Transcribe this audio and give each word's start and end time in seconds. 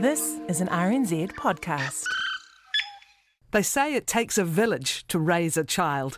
This 0.00 0.40
is 0.48 0.62
an 0.62 0.68
RNZ 0.68 1.32
podcast. 1.32 2.06
They 3.50 3.60
say 3.60 3.94
it 3.94 4.06
takes 4.06 4.38
a 4.38 4.44
village 4.44 5.06
to 5.08 5.18
raise 5.18 5.58
a 5.58 5.62
child. 5.62 6.16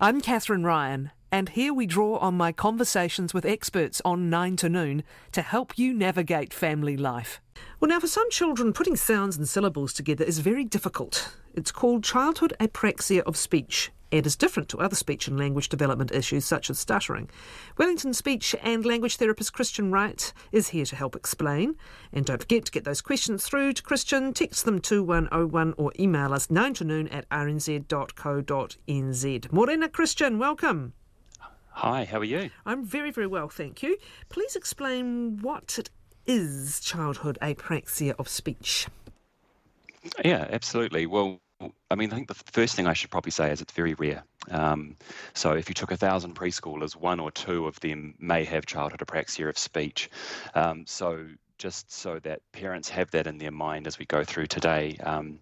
I'm 0.00 0.20
Catherine 0.20 0.62
Ryan, 0.62 1.10
and 1.32 1.48
here 1.48 1.74
we 1.74 1.84
draw 1.84 2.18
on 2.18 2.36
my 2.36 2.52
conversations 2.52 3.34
with 3.34 3.44
experts 3.44 4.00
on 4.04 4.30
9 4.30 4.54
to 4.58 4.68
Noon 4.68 5.02
to 5.32 5.42
help 5.42 5.76
you 5.76 5.92
navigate 5.92 6.54
family 6.54 6.96
life. 6.96 7.40
Well, 7.80 7.88
now, 7.88 7.98
for 7.98 8.06
some 8.06 8.30
children, 8.30 8.72
putting 8.72 8.94
sounds 8.94 9.36
and 9.36 9.48
syllables 9.48 9.92
together 9.92 10.22
is 10.22 10.38
very 10.38 10.64
difficult. 10.64 11.34
It's 11.54 11.72
called 11.72 12.04
childhood 12.04 12.54
apraxia 12.60 13.22
of 13.22 13.36
speech 13.36 13.90
and 14.12 14.26
is 14.26 14.36
different 14.36 14.68
to 14.70 14.78
other 14.78 14.96
speech 14.96 15.28
and 15.28 15.38
language 15.38 15.68
development 15.68 16.12
issues 16.12 16.44
such 16.44 16.70
as 16.70 16.78
stuttering. 16.78 17.28
Wellington 17.76 18.14
speech 18.14 18.54
and 18.62 18.84
language 18.84 19.16
therapist 19.16 19.52
Christian 19.52 19.90
Wright 19.90 20.32
is 20.52 20.68
here 20.68 20.84
to 20.84 20.96
help 20.96 21.16
explain. 21.16 21.76
And 22.12 22.24
don't 22.24 22.40
forget 22.40 22.64
to 22.66 22.72
get 22.72 22.84
those 22.84 23.00
questions 23.00 23.44
through 23.44 23.72
to 23.74 23.82
Christian, 23.82 24.32
text 24.32 24.64
them 24.64 24.80
to 24.80 24.98
2101 24.98 25.74
or 25.76 25.92
email 25.98 26.32
us 26.32 26.50
9 26.50 26.74
to 26.74 26.84
noon 26.84 27.08
at 27.08 27.28
rnz.co.nz. 27.30 27.92
Morena 29.52 29.88
Christian, 29.88 30.38
welcome. 30.38 30.92
Hi, 31.70 32.04
how 32.04 32.18
are 32.18 32.24
you? 32.24 32.50
I'm 32.66 32.84
very, 32.84 33.10
very 33.10 33.28
well, 33.28 33.48
thank 33.48 33.82
you. 33.82 33.96
Please 34.28 34.56
explain 34.56 35.38
what 35.40 35.78
it 35.78 35.90
is 36.26 36.80
childhood 36.80 37.38
apraxia 37.40 38.14
of 38.18 38.28
speech. 38.28 38.88
Yeah, 40.24 40.46
absolutely. 40.50 41.06
Well, 41.06 41.40
I 41.90 41.94
mean, 41.94 42.12
I 42.12 42.14
think 42.14 42.28
the 42.28 42.34
first 42.34 42.76
thing 42.76 42.86
I 42.86 42.92
should 42.92 43.10
probably 43.10 43.32
say 43.32 43.50
is 43.50 43.60
it's 43.60 43.72
very 43.72 43.94
rare. 43.94 44.22
Um, 44.50 44.96
so 45.34 45.52
if 45.52 45.68
you 45.68 45.74
took 45.74 45.90
a 45.90 45.96
thousand 45.96 46.36
preschoolers, 46.36 46.94
one 46.94 47.18
or 47.18 47.30
two 47.30 47.66
of 47.66 47.80
them 47.80 48.14
may 48.18 48.44
have 48.44 48.66
childhood 48.66 49.00
apraxia 49.00 49.48
of 49.48 49.58
speech. 49.58 50.10
Um, 50.54 50.86
so 50.86 51.26
just 51.58 51.90
so 51.92 52.18
that 52.20 52.40
parents 52.52 52.88
have 52.90 53.10
that 53.10 53.26
in 53.26 53.38
their 53.38 53.50
mind 53.50 53.86
as 53.86 53.98
we 53.98 54.04
go 54.04 54.22
through 54.22 54.46
today. 54.46 54.96
Um, 55.02 55.40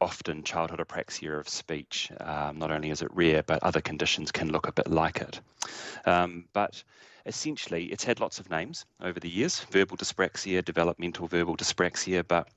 often 0.00 0.42
childhood 0.42 0.80
apraxia 0.80 1.38
of 1.38 1.48
speech, 1.48 2.10
um, 2.20 2.58
not 2.58 2.70
only 2.70 2.90
is 2.90 3.02
it 3.02 3.08
rare, 3.12 3.42
but 3.42 3.62
other 3.62 3.80
conditions 3.80 4.30
can 4.30 4.50
look 4.52 4.68
a 4.68 4.72
bit 4.72 4.88
like 4.90 5.18
it. 5.18 5.40
Um, 6.04 6.46
but 6.52 6.82
essentially, 7.24 7.86
it's 7.86 8.04
had 8.04 8.20
lots 8.20 8.38
of 8.38 8.50
names 8.50 8.84
over 9.00 9.18
the 9.18 9.28
years 9.28 9.60
verbal 9.70 9.96
dyspraxia, 9.96 10.64
developmental 10.64 11.26
verbal 11.26 11.56
dyspraxia, 11.56 12.24
but 12.26 12.48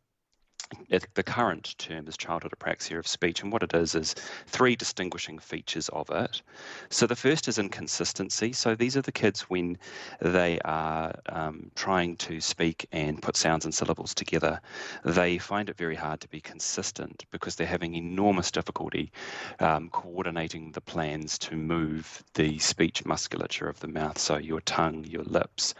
the 1.15 1.23
current 1.23 1.75
term 1.77 2.07
is 2.07 2.17
childhood 2.17 2.53
apraxia 2.57 2.99
of 2.99 3.07
speech, 3.07 3.41
and 3.41 3.51
what 3.51 3.63
it 3.63 3.73
is 3.73 3.95
is 3.95 4.13
three 4.47 4.75
distinguishing 4.75 5.39
features 5.39 5.89
of 5.89 6.09
it. 6.09 6.41
So 6.89 7.07
the 7.07 7.15
first 7.15 7.47
is 7.47 7.57
inconsistency. 7.57 8.53
So 8.53 8.75
these 8.75 8.95
are 8.95 9.01
the 9.01 9.11
kids 9.11 9.41
when 9.41 9.77
they 10.21 10.59
are 10.65 11.15
um, 11.27 11.71
trying 11.75 12.17
to 12.17 12.39
speak 12.39 12.87
and 12.91 13.21
put 13.21 13.35
sounds 13.35 13.65
and 13.65 13.73
syllables 13.73 14.13
together, 14.13 14.61
they 15.03 15.37
find 15.37 15.69
it 15.69 15.77
very 15.77 15.95
hard 15.95 16.21
to 16.21 16.27
be 16.27 16.41
consistent 16.41 17.25
because 17.31 17.55
they're 17.55 17.67
having 17.67 17.95
enormous 17.95 18.51
difficulty 18.51 19.11
um, 19.59 19.89
coordinating 19.89 20.71
the 20.71 20.81
plans 20.81 21.37
to 21.39 21.55
move 21.55 22.23
the 22.35 22.59
speech 22.59 23.05
musculature 23.05 23.67
of 23.67 23.79
the 23.79 23.87
mouth, 23.87 24.17
so 24.17 24.37
your 24.37 24.61
tongue, 24.61 25.03
your 25.05 25.23
lips. 25.23 25.73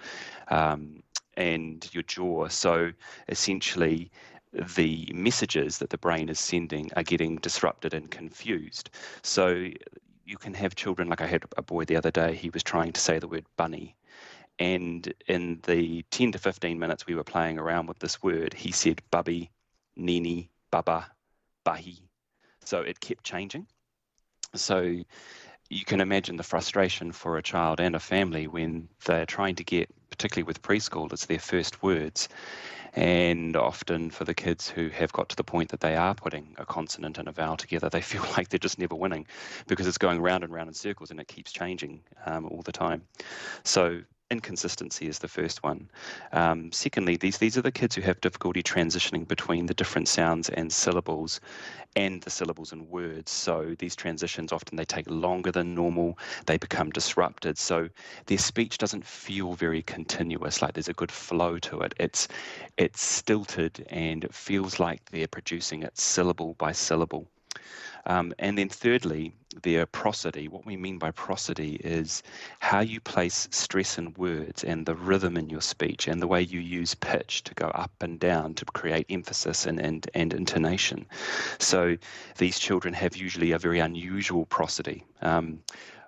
Um, 0.47 1.03
and 1.39 1.89
your 1.93 2.03
jaw. 2.03 2.49
So 2.49 2.91
essentially, 3.29 4.11
the 4.53 5.11
messages 5.13 5.77
that 5.77 5.89
the 5.89 5.97
brain 5.97 6.29
is 6.29 6.39
sending 6.39 6.91
are 6.95 7.03
getting 7.03 7.37
disrupted 7.37 7.93
and 7.93 8.09
confused. 8.09 8.89
So 9.21 9.69
you 10.25 10.37
can 10.37 10.53
have 10.53 10.75
children, 10.75 11.09
like 11.09 11.21
I 11.21 11.27
had 11.27 11.43
a 11.57 11.61
boy 11.61 11.85
the 11.85 11.95
other 11.95 12.11
day, 12.11 12.35
he 12.35 12.49
was 12.49 12.63
trying 12.63 12.93
to 12.93 13.01
say 13.01 13.19
the 13.19 13.27
word 13.27 13.45
bunny. 13.57 13.95
And 14.59 15.11
in 15.27 15.59
the 15.63 16.03
10 16.11 16.33
to 16.33 16.39
15 16.39 16.77
minutes 16.77 17.07
we 17.07 17.15
were 17.15 17.23
playing 17.23 17.57
around 17.57 17.87
with 17.87 17.99
this 17.99 18.21
word, 18.21 18.53
he 18.53 18.71
said 18.71 19.01
bubby, 19.09 19.51
nini, 19.95 20.49
baba, 20.71 21.11
bahi. 21.65 21.99
So 22.65 22.81
it 22.81 22.99
kept 22.99 23.23
changing. 23.23 23.67
So 24.55 24.95
you 25.69 25.85
can 25.85 26.01
imagine 26.01 26.37
the 26.37 26.43
frustration 26.43 27.11
for 27.11 27.37
a 27.37 27.43
child 27.43 27.79
and 27.79 27.95
a 27.95 27.99
family 27.99 28.47
when 28.47 28.89
they're 29.05 29.25
trying 29.25 29.55
to 29.55 29.63
get, 29.63 29.89
particularly 30.09 30.45
with 30.45 30.61
preschool, 30.61 31.11
it's 31.11 31.25
their 31.25 31.39
first 31.39 31.81
words. 31.83 32.29
And 32.93 33.55
often 33.55 34.09
for 34.09 34.25
the 34.25 34.33
kids 34.33 34.67
who 34.69 34.89
have 34.89 35.13
got 35.13 35.29
to 35.29 35.35
the 35.35 35.43
point 35.43 35.69
that 35.69 35.79
they 35.79 35.95
are 35.95 36.15
putting 36.15 36.55
a 36.57 36.65
consonant 36.65 37.17
and 37.17 37.27
a 37.27 37.31
vowel 37.31 37.57
together, 37.57 37.89
they 37.89 38.01
feel 38.13 38.25
like 38.35 38.49
they're 38.49 38.57
just 38.57 38.79
never 38.79 38.95
winning 38.95 39.27
because 39.67 39.87
it's 39.87 39.97
going 39.97 40.19
round 40.19 40.43
and 40.43 40.51
round 40.51 40.69
in 40.69 40.73
circles 40.73 41.11
and 41.11 41.19
it 41.19 41.27
keeps 41.27 41.51
changing 41.51 42.01
um, 42.25 42.47
all 42.47 42.61
the 42.63 42.71
time. 42.71 43.03
So 43.63 44.01
inconsistency 44.31 45.07
is 45.07 45.19
the 45.19 45.27
first 45.27 45.63
one. 45.63 45.89
Um, 46.31 46.71
secondly, 46.71 47.17
these 47.17 47.37
these 47.37 47.57
are 47.57 47.61
the 47.61 47.71
kids 47.71 47.95
who 47.95 48.01
have 48.01 48.21
difficulty 48.21 48.63
transitioning 48.63 49.27
between 49.27 49.65
the 49.65 49.73
different 49.73 50.07
sounds 50.07 50.49
and 50.49 50.71
syllables, 50.71 51.39
and 51.95 52.21
the 52.21 52.29
syllables 52.29 52.71
and 52.71 52.89
words. 52.89 53.31
So 53.31 53.75
these 53.79 53.95
transitions 53.95 54.51
often 54.51 54.77
they 54.77 54.85
take 54.85 55.09
longer 55.09 55.51
than 55.51 55.75
normal. 55.75 56.17
They 56.45 56.57
become 56.57 56.89
disrupted. 56.91 57.57
So 57.57 57.89
their 58.27 58.37
speech 58.37 58.77
doesn't 58.77 59.05
feel 59.05 59.53
very 59.53 59.81
continuous. 59.83 60.61
Like 60.61 60.73
there's 60.73 60.89
a 60.89 60.93
good 60.93 61.11
flow 61.11 61.59
to 61.59 61.81
it. 61.81 61.93
It's 61.99 62.27
it's 62.77 63.01
stilted 63.01 63.85
and 63.89 64.23
it 64.23 64.33
feels 64.33 64.79
like 64.79 65.09
they're 65.11 65.27
producing 65.27 65.83
it 65.83 65.97
syllable 65.97 66.53
by 66.55 66.71
syllable. 66.71 67.27
Um, 68.05 68.33
and 68.39 68.57
then 68.57 68.69
thirdly, 68.69 69.33
their 69.63 69.85
prosody. 69.85 70.47
What 70.47 70.65
we 70.65 70.77
mean 70.77 70.99
by 70.99 71.11
prosody 71.11 71.75
is 71.75 72.23
how 72.59 72.79
you 72.79 72.99
place 72.99 73.47
stress 73.51 73.97
in 73.97 74.13
words 74.13 74.63
and 74.63 74.85
the 74.85 74.95
rhythm 74.95 75.37
in 75.37 75.49
your 75.49 75.61
speech 75.61 76.07
and 76.07 76.21
the 76.21 76.27
way 76.27 76.41
you 76.41 76.59
use 76.59 76.93
pitch 76.95 77.43
to 77.45 77.53
go 77.55 77.67
up 77.67 77.91
and 78.01 78.19
down 78.19 78.53
to 78.55 78.65
create 78.65 79.07
emphasis 79.09 79.65
and, 79.65 79.79
and, 79.79 80.09
and 80.13 80.33
intonation. 80.33 81.05
So 81.57 81.97
these 82.37 82.59
children 82.59 82.93
have 82.93 83.17
usually 83.17 83.51
a 83.51 83.59
very 83.59 83.79
unusual 83.79 84.45
prosody. 84.45 85.03
Um, 85.21 85.59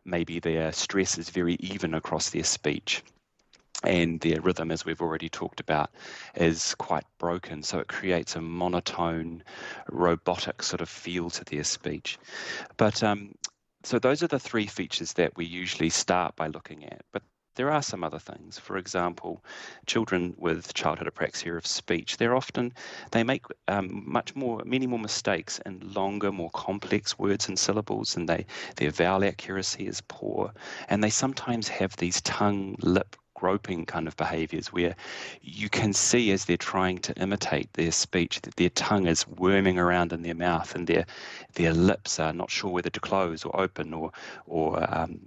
maybe 0.05 0.39
their 0.39 0.71
stress 0.71 1.17
is 1.17 1.29
very 1.29 1.55
even 1.55 1.93
across 1.93 2.29
their 2.29 2.43
speech 2.43 3.03
and 3.83 4.19
their 4.19 4.41
rhythm, 4.41 4.71
as 4.71 4.85
we've 4.85 5.01
already 5.01 5.29
talked 5.29 5.59
about, 5.59 5.89
is 6.35 6.75
quite 6.75 7.05
broken. 7.17 7.63
So 7.63 7.79
it 7.79 7.87
creates 7.87 8.35
a 8.35 8.41
monotone, 8.41 9.43
robotic 9.89 10.63
sort 10.63 10.81
of 10.81 10.89
feel 10.89 11.29
to 11.31 11.43
their 11.45 11.63
speech. 11.63 12.17
But 12.77 13.03
um, 13.03 13.35
so 13.83 13.99
those 13.99 14.21
are 14.21 14.27
the 14.27 14.39
three 14.39 14.67
features 14.67 15.13
that 15.13 15.35
we 15.35 15.45
usually 15.45 15.89
start 15.89 16.35
by 16.35 16.47
looking 16.47 16.85
at. 16.85 17.01
But 17.11 17.23
there 17.55 17.71
are 17.71 17.81
some 17.81 18.03
other 18.03 18.19
things. 18.19 18.57
For 18.57 18.77
example, 18.77 19.43
children 19.85 20.33
with 20.37 20.73
childhood 20.73 21.11
apraxia 21.13 21.57
of 21.57 21.67
speech, 21.67 22.17
they're 22.17 22.35
often, 22.35 22.73
they 23.11 23.23
make 23.23 23.45
um, 23.67 24.03
much 24.05 24.35
more, 24.35 24.61
many 24.65 24.87
more 24.87 24.99
mistakes 24.99 25.59
in 25.65 25.81
longer, 25.93 26.31
more 26.31 26.51
complex 26.51 27.19
words 27.19 27.49
and 27.49 27.59
syllables, 27.59 28.15
and 28.15 28.29
they, 28.29 28.45
their 28.77 28.91
vowel 28.91 29.23
accuracy 29.25 29.85
is 29.85 30.01
poor. 30.07 30.53
And 30.87 31.03
they 31.03 31.09
sometimes 31.09 31.67
have 31.67 31.97
these 31.97 32.21
tongue 32.21 32.75
lip 32.79 33.17
groping 33.41 33.87
kind 33.87 34.07
of 34.07 34.15
behaviors 34.17 34.71
where 34.71 34.95
you 35.41 35.67
can 35.67 35.93
see 35.93 36.31
as 36.31 36.45
they're 36.45 36.57
trying 36.73 36.99
to 36.99 37.11
imitate 37.19 37.73
their 37.73 37.91
speech 37.91 38.39
that 38.41 38.55
their 38.57 38.69
tongue 38.69 39.07
is 39.07 39.27
worming 39.27 39.79
around 39.79 40.13
in 40.13 40.21
their 40.21 40.35
mouth 40.35 40.75
and 40.75 40.85
their 40.85 41.05
their 41.55 41.73
lips 41.73 42.19
are 42.19 42.33
not 42.33 42.51
sure 42.51 42.69
whether 42.69 42.91
to 42.91 42.99
close 42.99 43.43
or 43.43 43.59
open 43.59 43.95
or 43.95 44.11
or 44.45 44.67
um, 44.95 45.19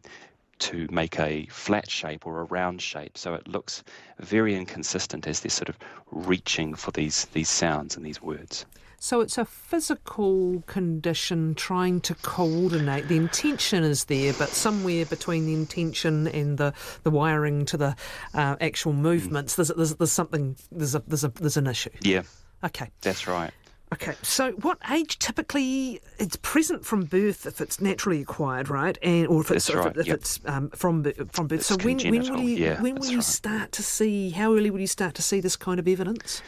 to 0.61 0.87
make 0.93 1.19
a 1.19 1.47
flat 1.47 1.91
shape 1.91 2.25
or 2.25 2.41
a 2.41 2.45
round 2.45 2.81
shape. 2.81 3.19
So 3.19 3.35
it 3.35 3.49
looks 3.49 3.83
very 4.21 4.55
inconsistent 4.55 5.27
as 5.27 5.41
they're 5.41 5.51
sort 5.51 5.69
of 5.69 5.77
reaching 6.13 6.77
for 6.77 6.93
these 6.93 7.25
these 7.33 7.49
sounds 7.49 7.97
and 7.97 8.07
these 8.07 8.23
words. 8.23 8.65
So 8.99 9.21
it's 9.21 9.39
a 9.39 9.45
physical 9.45 10.63
condition 10.67 11.55
trying 11.55 12.01
to 12.03 12.15
coordinate. 12.17 13.09
The 13.09 13.17
intention 13.17 13.85
is 13.85 14.05
there, 14.05 14.33
but 14.35 14.49
somewhere 14.49 15.05
between 15.05 15.47
the 15.47 15.55
intention 15.55 16.29
and 16.29 16.59
the, 16.59 16.73
the 17.03 17.11
wiring 17.11 17.65
to 17.67 17.77
the 17.77 17.97
uh, 18.35 18.57
actual 18.61 18.93
movements, 18.93 19.55
mm. 19.55 19.57
there's, 19.57 19.69
there's, 19.69 19.95
there's 19.97 20.13
something, 20.13 20.57
there's, 20.73 20.95
a, 20.95 21.03
there's, 21.07 21.25
a, 21.25 21.29
there's 21.29 21.57
an 21.57 21.67
issue. 21.67 21.91
Yeah. 22.01 22.23
Okay. 22.63 22.91
That's 23.03 23.27
right. 23.27 23.53
Okay, 23.93 24.15
so 24.23 24.51
what 24.53 24.79
age 24.91 25.21
typically 25.21 26.01
it's 26.19 26.35
present 26.43 26.85
from 26.85 27.05
birth 27.05 27.47
if 27.47 27.61
it's 27.61 27.81
naturally 27.81 28.23
acquired, 28.23 28.69
right? 28.69 28.99
And 29.03 29.29
or 29.29 29.43
if 29.43 29.53
it's 29.53 29.73
right, 29.73 29.87
if, 29.87 29.99
if 29.99 30.07
yep. 30.09 30.17
it's 30.17 30.41
um, 30.47 30.71
from 30.71 31.05
from 31.31 31.47
birth. 31.47 31.61
It's 31.61 31.67
so 31.67 31.77
when, 31.77 31.99
when 31.99 32.23
will 32.23 32.41
you 32.41 32.57
yeah, 32.57 32.83
when 32.83 32.97
will 32.97 33.07
you 33.07 33.19
right. 33.19 33.25
start 33.25 33.71
to 33.73 33.85
see 33.85 34.31
how 34.31 34.53
early 34.53 34.71
will 34.71 34.81
you 34.81 34.89
start 34.89 35.15
to 35.15 35.23
see 35.23 35.41
this 35.41 35.55
kind 35.55 35.79
of 35.79 35.87
evidence? 35.87 36.43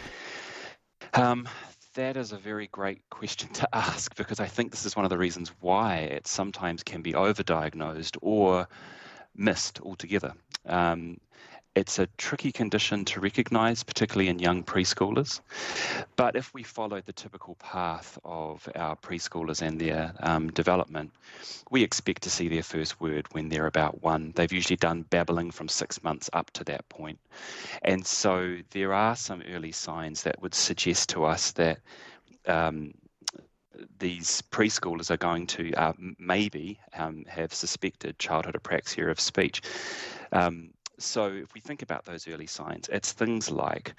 Um, 1.14 1.48
that 1.96 2.16
is 2.16 2.32
a 2.32 2.36
very 2.36 2.68
great 2.68 3.00
question 3.10 3.48
to 3.54 3.68
ask 3.74 4.14
because 4.16 4.38
I 4.38 4.46
think 4.46 4.70
this 4.70 4.86
is 4.86 4.94
one 4.94 5.04
of 5.04 5.10
the 5.10 5.18
reasons 5.18 5.50
why 5.60 5.96
it 5.96 6.26
sometimes 6.26 6.82
can 6.82 7.02
be 7.02 7.12
overdiagnosed 7.12 8.16
or 8.22 8.68
missed 9.34 9.80
altogether. 9.80 10.34
Um, 10.66 11.18
it's 11.76 11.98
a 11.98 12.08
tricky 12.16 12.50
condition 12.50 13.04
to 13.04 13.20
recognise, 13.20 13.82
particularly 13.84 14.28
in 14.28 14.38
young 14.38 14.64
preschoolers. 14.64 15.40
But 16.16 16.34
if 16.34 16.52
we 16.54 16.62
follow 16.62 17.02
the 17.02 17.12
typical 17.12 17.54
path 17.56 18.18
of 18.24 18.66
our 18.74 18.96
preschoolers 18.96 19.60
and 19.60 19.78
their 19.78 20.14
um, 20.20 20.50
development, 20.50 21.12
we 21.70 21.82
expect 21.82 22.22
to 22.22 22.30
see 22.30 22.48
their 22.48 22.62
first 22.62 22.98
word 22.98 23.26
when 23.32 23.50
they're 23.50 23.66
about 23.66 24.02
one. 24.02 24.32
They've 24.34 24.50
usually 24.50 24.78
done 24.78 25.02
babbling 25.02 25.50
from 25.50 25.68
six 25.68 26.02
months 26.02 26.30
up 26.32 26.50
to 26.52 26.64
that 26.64 26.88
point. 26.88 27.18
And 27.82 28.06
so 28.06 28.56
there 28.70 28.94
are 28.94 29.14
some 29.14 29.42
early 29.52 29.72
signs 29.72 30.22
that 30.22 30.40
would 30.40 30.54
suggest 30.54 31.10
to 31.10 31.24
us 31.26 31.52
that. 31.52 31.78
Um, 32.46 32.94
these 33.98 34.42
preschoolers 34.50 35.10
are 35.10 35.18
going 35.18 35.46
to 35.46 35.70
uh, 35.74 35.92
maybe 36.18 36.80
um, 36.96 37.26
have 37.28 37.52
suspected 37.52 38.18
childhood 38.18 38.54
apraxia 38.54 39.10
of 39.10 39.20
speech. 39.20 39.60
Um, 40.32 40.70
so 40.98 41.32
if 41.32 41.54
we 41.54 41.60
think 41.60 41.82
about 41.82 42.04
those 42.04 42.28
early 42.28 42.46
signs, 42.46 42.88
it's 42.88 43.12
things 43.12 43.50
like 43.50 43.94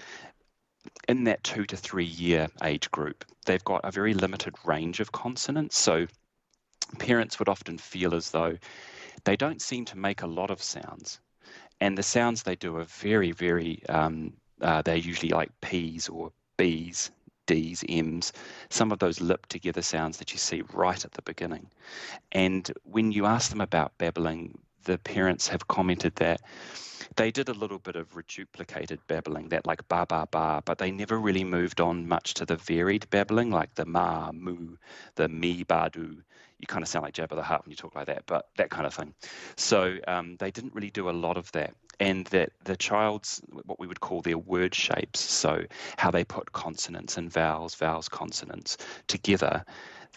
in 1.07 1.23
that 1.25 1.43
two 1.43 1.65
to 1.65 1.77
three 1.77 2.05
year 2.05 2.47
age 2.63 2.89
group, 2.91 3.25
they've 3.45 3.63
got 3.63 3.81
a 3.83 3.91
very 3.91 4.13
limited 4.13 4.55
range 4.65 4.99
of 4.99 5.11
consonants. 5.11 5.77
So 5.77 6.07
parents 6.99 7.39
would 7.39 7.49
often 7.49 7.77
feel 7.77 8.15
as 8.15 8.31
though 8.31 8.57
they 9.23 9.35
don't 9.35 9.61
seem 9.61 9.85
to 9.85 9.97
make 9.97 10.21
a 10.21 10.27
lot 10.27 10.51
of 10.51 10.61
sounds. 10.61 11.19
And 11.79 11.97
the 11.97 12.03
sounds 12.03 12.43
they 12.43 12.55
do 12.55 12.77
are 12.77 12.85
very, 12.85 13.31
very, 13.31 13.81
um, 13.89 14.33
uh, 14.61 14.81
they're 14.81 14.95
usually 14.95 15.29
like 15.29 15.51
P's 15.61 16.09
or 16.09 16.31
B's, 16.57 17.11
D's, 17.45 17.83
M's, 17.87 18.33
some 18.69 18.91
of 18.91 18.99
those 18.99 19.21
lip 19.21 19.45
together 19.47 19.81
sounds 19.81 20.17
that 20.17 20.31
you 20.31 20.37
see 20.37 20.63
right 20.73 21.05
at 21.05 21.11
the 21.11 21.21
beginning. 21.21 21.69
And 22.31 22.71
when 22.83 23.11
you 23.11 23.25
ask 23.25 23.49
them 23.49 23.61
about 23.61 23.97
babbling, 23.97 24.57
the 24.87 24.97
parents 24.97 25.47
have 25.49 25.67
commented 25.67 26.15
that 26.15 26.41
they 27.17 27.29
did 27.29 27.49
a 27.49 27.53
little 27.53 27.79
bit 27.79 27.95
of 27.95 28.15
reduplicated 28.15 28.99
babbling, 29.07 29.49
that 29.49 29.67
like 29.67 29.87
ba 29.87 30.05
ba 30.07 30.27
ba, 30.31 30.61
but 30.65 30.77
they 30.77 30.91
never 30.91 31.19
really 31.19 31.43
moved 31.43 31.81
on 31.81 32.07
much 32.07 32.33
to 32.35 32.45
the 32.45 32.55
varied 32.55 33.09
babbling, 33.09 33.51
like 33.51 33.73
the 33.75 33.85
ma, 33.85 34.31
mu, 34.31 34.77
the 35.15 35.27
mi, 35.27 35.63
ba, 35.63 35.89
do. 35.91 36.17
You 36.59 36.67
kind 36.67 36.81
of 36.81 36.87
sound 36.87 37.03
like 37.03 37.13
Jabba 37.13 37.35
the 37.35 37.43
Hutt 37.43 37.63
when 37.63 37.71
you 37.71 37.75
talk 37.75 37.95
like 37.95 38.07
that, 38.07 38.23
but 38.25 38.47
that 38.57 38.71
kind 38.71 38.87
of 38.87 38.93
thing. 38.93 39.13
So 39.57 39.97
um, 40.07 40.37
they 40.39 40.49
didn't 40.49 40.73
really 40.73 40.89
do 40.89 41.09
a 41.09 41.11
lot 41.11 41.37
of 41.37 41.51
that. 41.51 41.75
And 41.99 42.25
that 42.27 42.51
the 42.63 42.75
child's, 42.75 43.41
what 43.65 43.79
we 43.79 43.87
would 43.87 43.99
call 43.99 44.21
their 44.21 44.37
word 44.37 44.73
shapes, 44.73 45.19
so 45.19 45.63
how 45.97 46.11
they 46.11 46.23
put 46.23 46.51
consonants 46.53 47.17
and 47.17 47.31
vowels, 47.31 47.75
vowels, 47.75 48.07
consonants 48.09 48.77
together, 49.07 49.65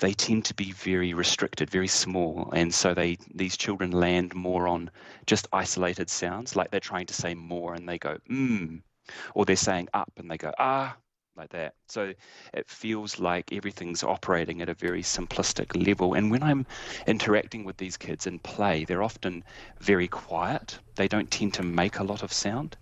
they 0.00 0.12
tend 0.12 0.44
to 0.47 0.55
be 0.55 0.73
very 0.73 1.14
restricted, 1.14 1.70
very 1.70 1.88
small, 1.88 2.50
and 2.55 2.75
so 2.75 2.94
they 2.94 3.19
these 3.35 3.56
children 3.56 3.91
land 3.93 4.35
more 4.35 4.67
on 4.67 4.91
just 5.26 5.47
isolated 5.52 6.11
sounds, 6.11 6.56
like 6.56 6.70
they're 6.70 6.81
trying 6.81 7.06
to 7.06 7.14
say 7.14 7.35
more 7.35 7.75
and 7.75 7.88
they 7.88 7.99
go 7.99 8.19
mm, 8.29 8.81
or 9.35 9.44
they're 9.44 9.56
saying 9.56 9.88
up 9.94 10.12
and 10.17 10.31
they 10.31 10.38
go 10.38 10.52
ah, 10.58 10.97
like 11.37 11.50
that. 11.50 11.75
So 11.88 12.12
it 12.52 12.69
feels 12.69 13.19
like 13.19 13.52
everything's 13.52 14.02
operating 14.02 14.61
at 14.62 14.69
a 14.69 14.75
very 14.75 15.02
simplistic 15.02 15.87
level. 15.87 16.14
And 16.14 16.31
when 16.31 16.43
I'm 16.43 16.67
interacting 17.06 17.64
with 17.64 17.76
these 17.76 17.97
kids 17.97 18.26
in 18.26 18.38
play, 18.41 18.85
they're 18.85 19.02
often 19.02 19.44
very 19.81 20.08
quiet. 20.08 20.79
They 20.97 21.08
don't 21.08 21.31
tend 21.31 21.55
to 21.55 21.62
make 21.62 21.99
a 21.99 22.05
lot 22.05 22.23
of 22.23 22.32
sound 22.32 22.76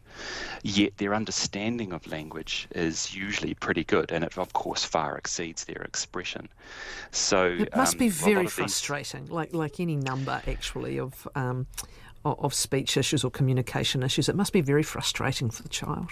yet 0.62 0.96
their 0.96 1.14
understanding 1.14 1.92
of 1.92 2.06
language 2.06 2.68
is 2.74 3.14
usually 3.14 3.54
pretty 3.54 3.84
good, 3.84 4.10
and 4.12 4.24
it 4.24 4.36
of 4.38 4.52
course 4.52 4.84
far 4.84 5.16
exceeds 5.16 5.64
their 5.64 5.82
expression. 5.82 6.48
So 7.10 7.46
it 7.46 7.74
must 7.76 7.94
um, 7.94 7.98
be 7.98 8.08
very 8.08 8.46
frustrating, 8.46 9.24
these... 9.24 9.32
like 9.32 9.54
like 9.54 9.80
any 9.80 9.96
number 9.96 10.42
actually 10.46 10.98
of. 10.98 11.28
Um, 11.34 11.66
of 12.24 12.52
speech 12.52 12.98
issues 12.98 13.24
or 13.24 13.30
communication 13.30 14.02
issues, 14.02 14.28
it 14.28 14.34
must 14.34 14.52
be 14.52 14.60
very 14.60 14.82
frustrating 14.82 15.48
for 15.48 15.62
the 15.62 15.68
child. 15.68 16.10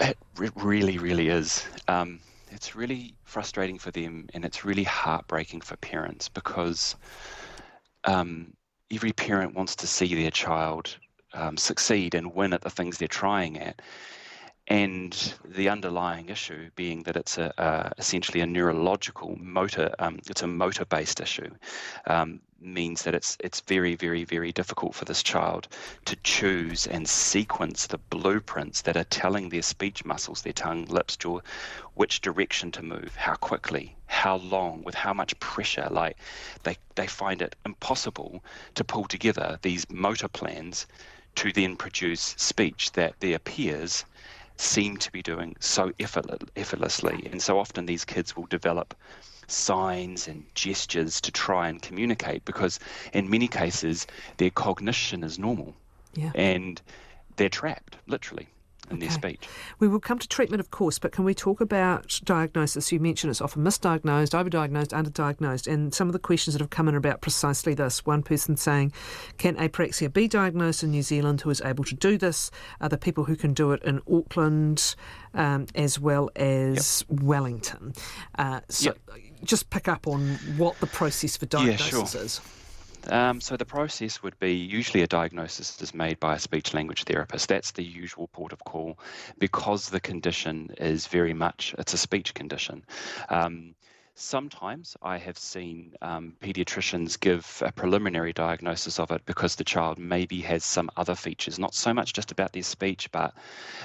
It 0.00 0.18
really, 0.36 0.98
really 0.98 1.28
is. 1.28 1.64
Um, 1.88 2.20
it's 2.50 2.76
really 2.76 3.14
frustrating 3.24 3.78
for 3.78 3.90
them, 3.90 4.28
and 4.34 4.44
it's 4.44 4.64
really 4.64 4.84
heartbreaking 4.84 5.62
for 5.62 5.76
parents 5.76 6.28
because 6.28 6.96
um, 8.04 8.52
every 8.90 9.12
parent 9.12 9.54
wants 9.54 9.76
to 9.76 9.86
see 9.86 10.14
their 10.14 10.30
child 10.30 10.96
um, 11.36 11.56
succeed 11.56 12.14
and 12.14 12.34
win 12.34 12.52
at 12.52 12.62
the 12.62 12.70
things 12.70 12.98
they're 12.98 13.08
trying 13.08 13.58
at. 13.58 13.80
And 14.68 15.34
the 15.44 15.68
underlying 15.68 16.28
issue 16.28 16.70
being 16.74 17.04
that 17.04 17.16
it's 17.16 17.38
a, 17.38 17.60
uh, 17.60 17.90
essentially 17.98 18.40
a 18.40 18.46
neurological 18.46 19.36
motor, 19.40 19.94
um, 20.00 20.18
it's 20.28 20.42
a 20.42 20.48
motor-based 20.48 21.20
issue, 21.20 21.50
um, 22.08 22.40
means 22.60 23.02
that 23.04 23.14
it's 23.14 23.36
it's 23.38 23.60
very, 23.60 23.94
very, 23.94 24.24
very 24.24 24.50
difficult 24.50 24.92
for 24.94 25.04
this 25.04 25.22
child 25.22 25.68
to 26.06 26.16
choose 26.24 26.88
and 26.88 27.08
sequence 27.08 27.86
the 27.86 27.98
blueprints 28.10 28.82
that 28.82 28.96
are 28.96 29.04
telling 29.04 29.50
their 29.50 29.62
speech 29.62 30.04
muscles, 30.04 30.42
their 30.42 30.52
tongue, 30.52 30.86
lips, 30.86 31.16
jaw, 31.16 31.38
which 31.94 32.20
direction 32.20 32.72
to 32.72 32.82
move, 32.82 33.14
how 33.14 33.36
quickly, 33.36 33.94
how 34.06 34.36
long, 34.38 34.82
with 34.82 34.96
how 34.96 35.12
much 35.12 35.38
pressure. 35.38 35.86
Like 35.92 36.16
they 36.64 36.76
they 36.96 37.06
find 37.06 37.40
it 37.40 37.54
impossible 37.64 38.42
to 38.74 38.82
pull 38.82 39.04
together 39.04 39.60
these 39.62 39.88
motor 39.90 40.28
plans 40.28 40.86
to 41.36 41.52
then 41.52 41.76
produce 41.76 42.34
speech 42.36 42.92
that 42.92 43.18
their 43.20 43.38
peers 43.38 44.04
seem 44.56 44.96
to 44.96 45.12
be 45.12 45.22
doing 45.22 45.54
so 45.60 45.92
effortlessly. 46.00 47.28
And 47.30 47.40
so 47.40 47.58
often 47.58 47.86
these 47.86 48.04
kids 48.04 48.36
will 48.36 48.46
develop 48.46 48.94
signs 49.46 50.26
and 50.26 50.44
gestures 50.54 51.20
to 51.20 51.30
try 51.30 51.68
and 51.68 51.80
communicate 51.80 52.44
because 52.44 52.80
in 53.12 53.30
many 53.30 53.48
cases 53.48 54.06
their 54.38 54.50
cognition 54.50 55.22
is 55.22 55.38
normal. 55.38 55.74
Yeah. 56.14 56.32
And 56.34 56.80
they're 57.36 57.48
trapped, 57.48 57.96
literally 58.06 58.48
in 58.90 58.96
okay. 58.96 59.06
their 59.06 59.10
speech. 59.10 59.48
We 59.78 59.88
will 59.88 60.00
come 60.00 60.18
to 60.18 60.28
treatment, 60.28 60.60
of 60.60 60.70
course, 60.70 60.98
but 60.98 61.12
can 61.12 61.24
we 61.24 61.34
talk 61.34 61.60
about 61.60 62.20
diagnosis? 62.24 62.92
You 62.92 63.00
mentioned 63.00 63.30
it's 63.30 63.40
often 63.40 63.62
misdiagnosed, 63.62 64.32
overdiagnosed, 64.32 64.88
underdiagnosed, 64.88 65.70
and 65.72 65.94
some 65.94 66.08
of 66.08 66.12
the 66.12 66.18
questions 66.18 66.54
that 66.54 66.60
have 66.60 66.70
come 66.70 66.88
in 66.88 66.94
are 66.94 66.98
about 66.98 67.20
precisely 67.20 67.74
this. 67.74 68.04
One 68.06 68.22
person 68.22 68.56
saying, 68.56 68.92
Can 69.38 69.56
apraxia 69.56 70.12
be 70.12 70.28
diagnosed 70.28 70.82
in 70.82 70.90
New 70.90 71.02
Zealand? 71.02 71.40
Who 71.40 71.50
is 71.50 71.60
able 71.62 71.84
to 71.84 71.94
do 71.94 72.18
this? 72.18 72.50
Are 72.80 72.88
there 72.88 72.98
people 72.98 73.24
who 73.24 73.36
can 73.36 73.54
do 73.54 73.72
it 73.72 73.82
in 73.82 74.00
Auckland 74.10 74.94
um, 75.34 75.66
as 75.74 75.98
well 75.98 76.30
as 76.36 77.04
yep. 77.08 77.20
Wellington? 77.20 77.94
Uh, 78.38 78.60
so 78.68 78.90
yep. 78.90 79.20
just 79.44 79.70
pick 79.70 79.88
up 79.88 80.06
on 80.06 80.38
what 80.56 80.78
the 80.80 80.86
process 80.86 81.36
for 81.36 81.46
diagnosis 81.46 81.92
yeah, 81.92 82.04
sure. 82.04 82.22
is. 82.22 82.40
Um, 83.08 83.40
so 83.40 83.56
the 83.56 83.64
process 83.64 84.22
would 84.22 84.38
be 84.38 84.54
usually 84.54 85.02
a 85.02 85.06
diagnosis 85.06 85.80
is 85.80 85.94
made 85.94 86.20
by 86.20 86.34
a 86.34 86.38
speech 86.38 86.74
language 86.74 87.04
therapist. 87.04 87.48
That's 87.48 87.72
the 87.72 87.84
usual 87.84 88.28
port 88.28 88.52
of 88.52 88.64
call 88.64 88.98
because 89.38 89.88
the 89.88 90.00
condition 90.00 90.74
is 90.78 91.06
very 91.06 91.34
much 91.34 91.74
it's 91.78 91.94
a 91.94 91.98
speech 91.98 92.34
condition. 92.34 92.84
Um, 93.28 93.74
Sometimes 94.18 94.96
I 95.02 95.18
have 95.18 95.36
seen 95.36 95.94
um, 96.00 96.32
pediatricians 96.40 97.20
give 97.20 97.62
a 97.64 97.70
preliminary 97.70 98.32
diagnosis 98.32 98.98
of 98.98 99.10
it 99.10 99.20
because 99.26 99.56
the 99.56 99.64
child 99.64 99.98
maybe 99.98 100.40
has 100.40 100.64
some 100.64 100.90
other 100.96 101.14
features, 101.14 101.58
not 101.58 101.74
so 101.74 101.92
much 101.92 102.14
just 102.14 102.32
about 102.32 102.54
their 102.54 102.62
speech, 102.62 103.12
but 103.12 103.34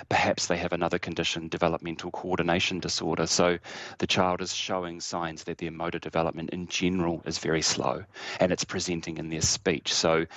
perhaps 0.08 0.48
they 0.48 0.56
have 0.56 0.72
another 0.72 1.00
condition, 1.00 1.50
developmental 1.50 2.12
coordination 2.12 2.80
disorder. 2.80 3.28
So 3.28 3.60
the 3.98 4.08
child 4.08 4.40
is 4.40 4.56
showing 4.56 5.02
signs 5.02 5.44
that 5.44 5.58
their 5.58 5.70
motor 5.70 6.00
development 6.00 6.52
in 6.52 6.68
general 6.68 7.22
is 7.26 7.38
very 7.38 7.62
slow 7.62 8.06
and 8.40 8.54
it's 8.54 8.64
presenting 8.64 9.18
in 9.18 9.28
their 9.28 9.42
speech. 9.42 9.94
So 9.94 10.28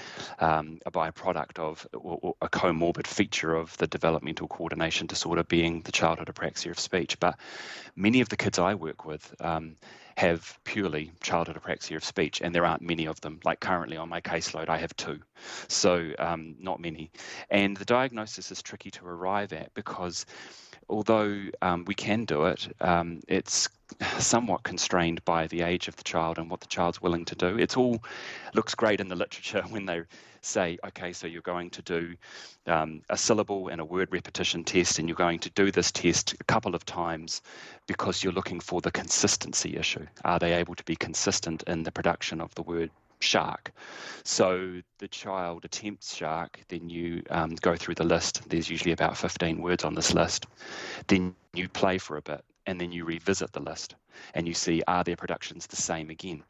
um, 0.40 0.80
a 0.84 0.90
byproduct 0.90 1.60
of 1.60 1.86
or, 1.94 2.34
a 2.42 2.48
comorbid 2.48 3.06
feature 3.06 3.54
of 3.54 3.76
the 3.76 3.86
developmental 3.86 4.48
coordination 4.48 5.06
disorder 5.06 5.44
being 5.44 5.82
the 5.82 5.92
childhood 5.92 6.26
apraxia 6.34 6.72
of 6.72 6.80
speech. 6.80 7.20
But 7.20 7.38
many 7.94 8.20
of 8.22 8.28
the 8.28 8.36
kids 8.36 8.58
I 8.58 8.74
work 8.74 9.04
with, 9.04 9.32
um, 9.38 9.76
have 10.16 10.58
purely 10.64 11.12
childhood 11.20 11.60
apraxia 11.60 11.96
of 11.96 12.04
speech, 12.04 12.40
and 12.40 12.54
there 12.54 12.64
aren't 12.64 12.82
many 12.82 13.06
of 13.06 13.20
them. 13.20 13.40
Like 13.44 13.60
currently 13.60 13.96
on 13.96 14.08
my 14.08 14.20
caseload, 14.20 14.68
I 14.68 14.78
have 14.78 14.94
two, 14.96 15.20
so 15.68 16.12
um, 16.18 16.56
not 16.58 16.80
many. 16.80 17.10
And 17.50 17.76
the 17.76 17.84
diagnosis 17.84 18.50
is 18.50 18.62
tricky 18.62 18.90
to 18.92 19.06
arrive 19.06 19.52
at 19.52 19.74
because 19.74 20.26
although 20.88 21.42
um, 21.62 21.84
we 21.86 21.94
can 21.94 22.24
do 22.24 22.44
it, 22.44 22.68
um, 22.80 23.20
it's 23.28 23.68
somewhat 24.18 24.62
constrained 24.62 25.24
by 25.24 25.46
the 25.46 25.62
age 25.62 25.88
of 25.88 25.96
the 25.96 26.02
child 26.02 26.38
and 26.38 26.50
what 26.50 26.60
the 26.60 26.66
child's 26.66 27.00
willing 27.00 27.24
to 27.26 27.34
do. 27.34 27.58
It's 27.58 27.76
all 27.76 28.02
looks 28.54 28.74
great 28.74 29.00
in 29.00 29.08
the 29.08 29.16
literature 29.16 29.62
when 29.68 29.86
they 29.86 30.02
say, 30.40 30.78
okay, 30.86 31.12
so 31.12 31.26
you're 31.26 31.42
going 31.42 31.70
to 31.70 31.82
do 31.82 32.14
um, 32.66 33.02
a 33.08 33.16
syllable 33.16 33.68
and 33.68 33.80
a 33.80 33.84
word 33.84 34.12
repetition 34.12 34.64
test, 34.64 34.98
and 34.98 35.08
you're 35.08 35.16
going 35.16 35.38
to 35.40 35.50
do 35.50 35.70
this 35.70 35.90
test 35.90 36.34
a 36.40 36.44
couple 36.44 36.74
of 36.74 36.84
times 36.84 37.42
because 37.86 38.22
you're 38.22 38.32
looking 38.32 38.60
for 38.60 38.80
the 38.80 38.90
consistency 38.90 39.76
issue. 39.76 40.06
Are 40.24 40.38
they 40.38 40.54
able 40.54 40.74
to 40.74 40.84
be 40.84 40.96
consistent 40.96 41.62
in 41.66 41.82
the 41.82 41.92
production 41.92 42.40
of 42.40 42.54
the 42.54 42.62
word 42.62 42.90
shark. 43.20 43.72
So 44.24 44.80
the 44.98 45.08
child 45.08 45.64
attempts 45.64 46.14
shark, 46.14 46.60
then 46.68 46.88
you 46.88 47.22
um, 47.30 47.54
go 47.56 47.76
through 47.76 47.94
the 47.94 48.04
list. 48.04 48.48
There's 48.48 48.70
usually 48.70 48.92
about 48.92 49.16
15 49.16 49.60
words 49.60 49.84
on 49.84 49.94
this 49.94 50.14
list. 50.14 50.46
Then 51.06 51.34
you 51.52 51.68
play 51.68 51.98
for 51.98 52.16
a 52.16 52.22
bit, 52.22 52.44
and 52.66 52.80
then 52.80 52.92
you 52.92 53.04
revisit 53.04 53.52
the 53.52 53.60
list, 53.60 53.94
and 54.34 54.46
you 54.48 54.54
see 54.54 54.82
are 54.88 55.04
their 55.04 55.16
productions 55.16 55.66
the 55.66 55.76
same 55.76 56.10
again. 56.10 56.42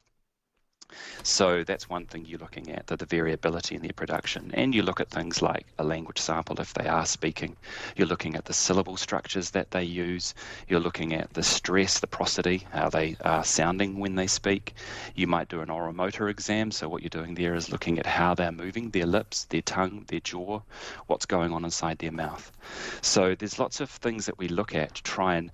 So 1.22 1.64
that's 1.64 1.88
one 1.88 2.06
thing 2.06 2.26
you're 2.26 2.38
looking 2.38 2.70
at, 2.70 2.86
the, 2.86 2.96
the 2.96 3.06
variability 3.06 3.74
in 3.74 3.82
their 3.82 3.92
production. 3.94 4.50
And 4.54 4.74
you 4.74 4.82
look 4.82 5.00
at 5.00 5.10
things 5.10 5.40
like 5.40 5.66
a 5.78 5.84
language 5.84 6.20
sample 6.20 6.60
if 6.60 6.74
they 6.74 6.86
are 6.86 7.06
speaking. 7.06 7.56
You're 7.96 8.06
looking 8.06 8.36
at 8.36 8.44
the 8.44 8.52
syllable 8.52 8.96
structures 8.96 9.50
that 9.50 9.70
they 9.70 9.84
use. 9.84 10.34
You're 10.68 10.80
looking 10.80 11.14
at 11.14 11.32
the 11.32 11.42
stress, 11.42 12.00
the 12.00 12.06
prosody, 12.06 12.66
how 12.72 12.90
they 12.90 13.16
are 13.24 13.42
sounding 13.42 13.98
when 13.98 14.14
they 14.14 14.26
speak. 14.26 14.74
You 15.14 15.26
might 15.26 15.48
do 15.48 15.62
an 15.62 15.68
oromotor 15.68 16.30
exam. 16.30 16.70
So 16.70 16.88
what 16.88 17.02
you're 17.02 17.08
doing 17.08 17.34
there 17.34 17.54
is 17.54 17.72
looking 17.72 17.98
at 17.98 18.06
how 18.06 18.34
they're 18.34 18.52
moving, 18.52 18.90
their 18.90 19.06
lips, 19.06 19.44
their 19.44 19.62
tongue, 19.62 20.04
their 20.08 20.20
jaw, 20.20 20.60
what's 21.06 21.26
going 21.26 21.52
on 21.52 21.64
inside 21.64 21.98
their 21.98 22.12
mouth. 22.12 22.52
So 23.00 23.34
there's 23.34 23.58
lots 23.58 23.80
of 23.80 23.90
things 23.90 24.26
that 24.26 24.38
we 24.38 24.48
look 24.48 24.74
at 24.74 24.94
to 24.96 25.02
try 25.02 25.36
and 25.36 25.50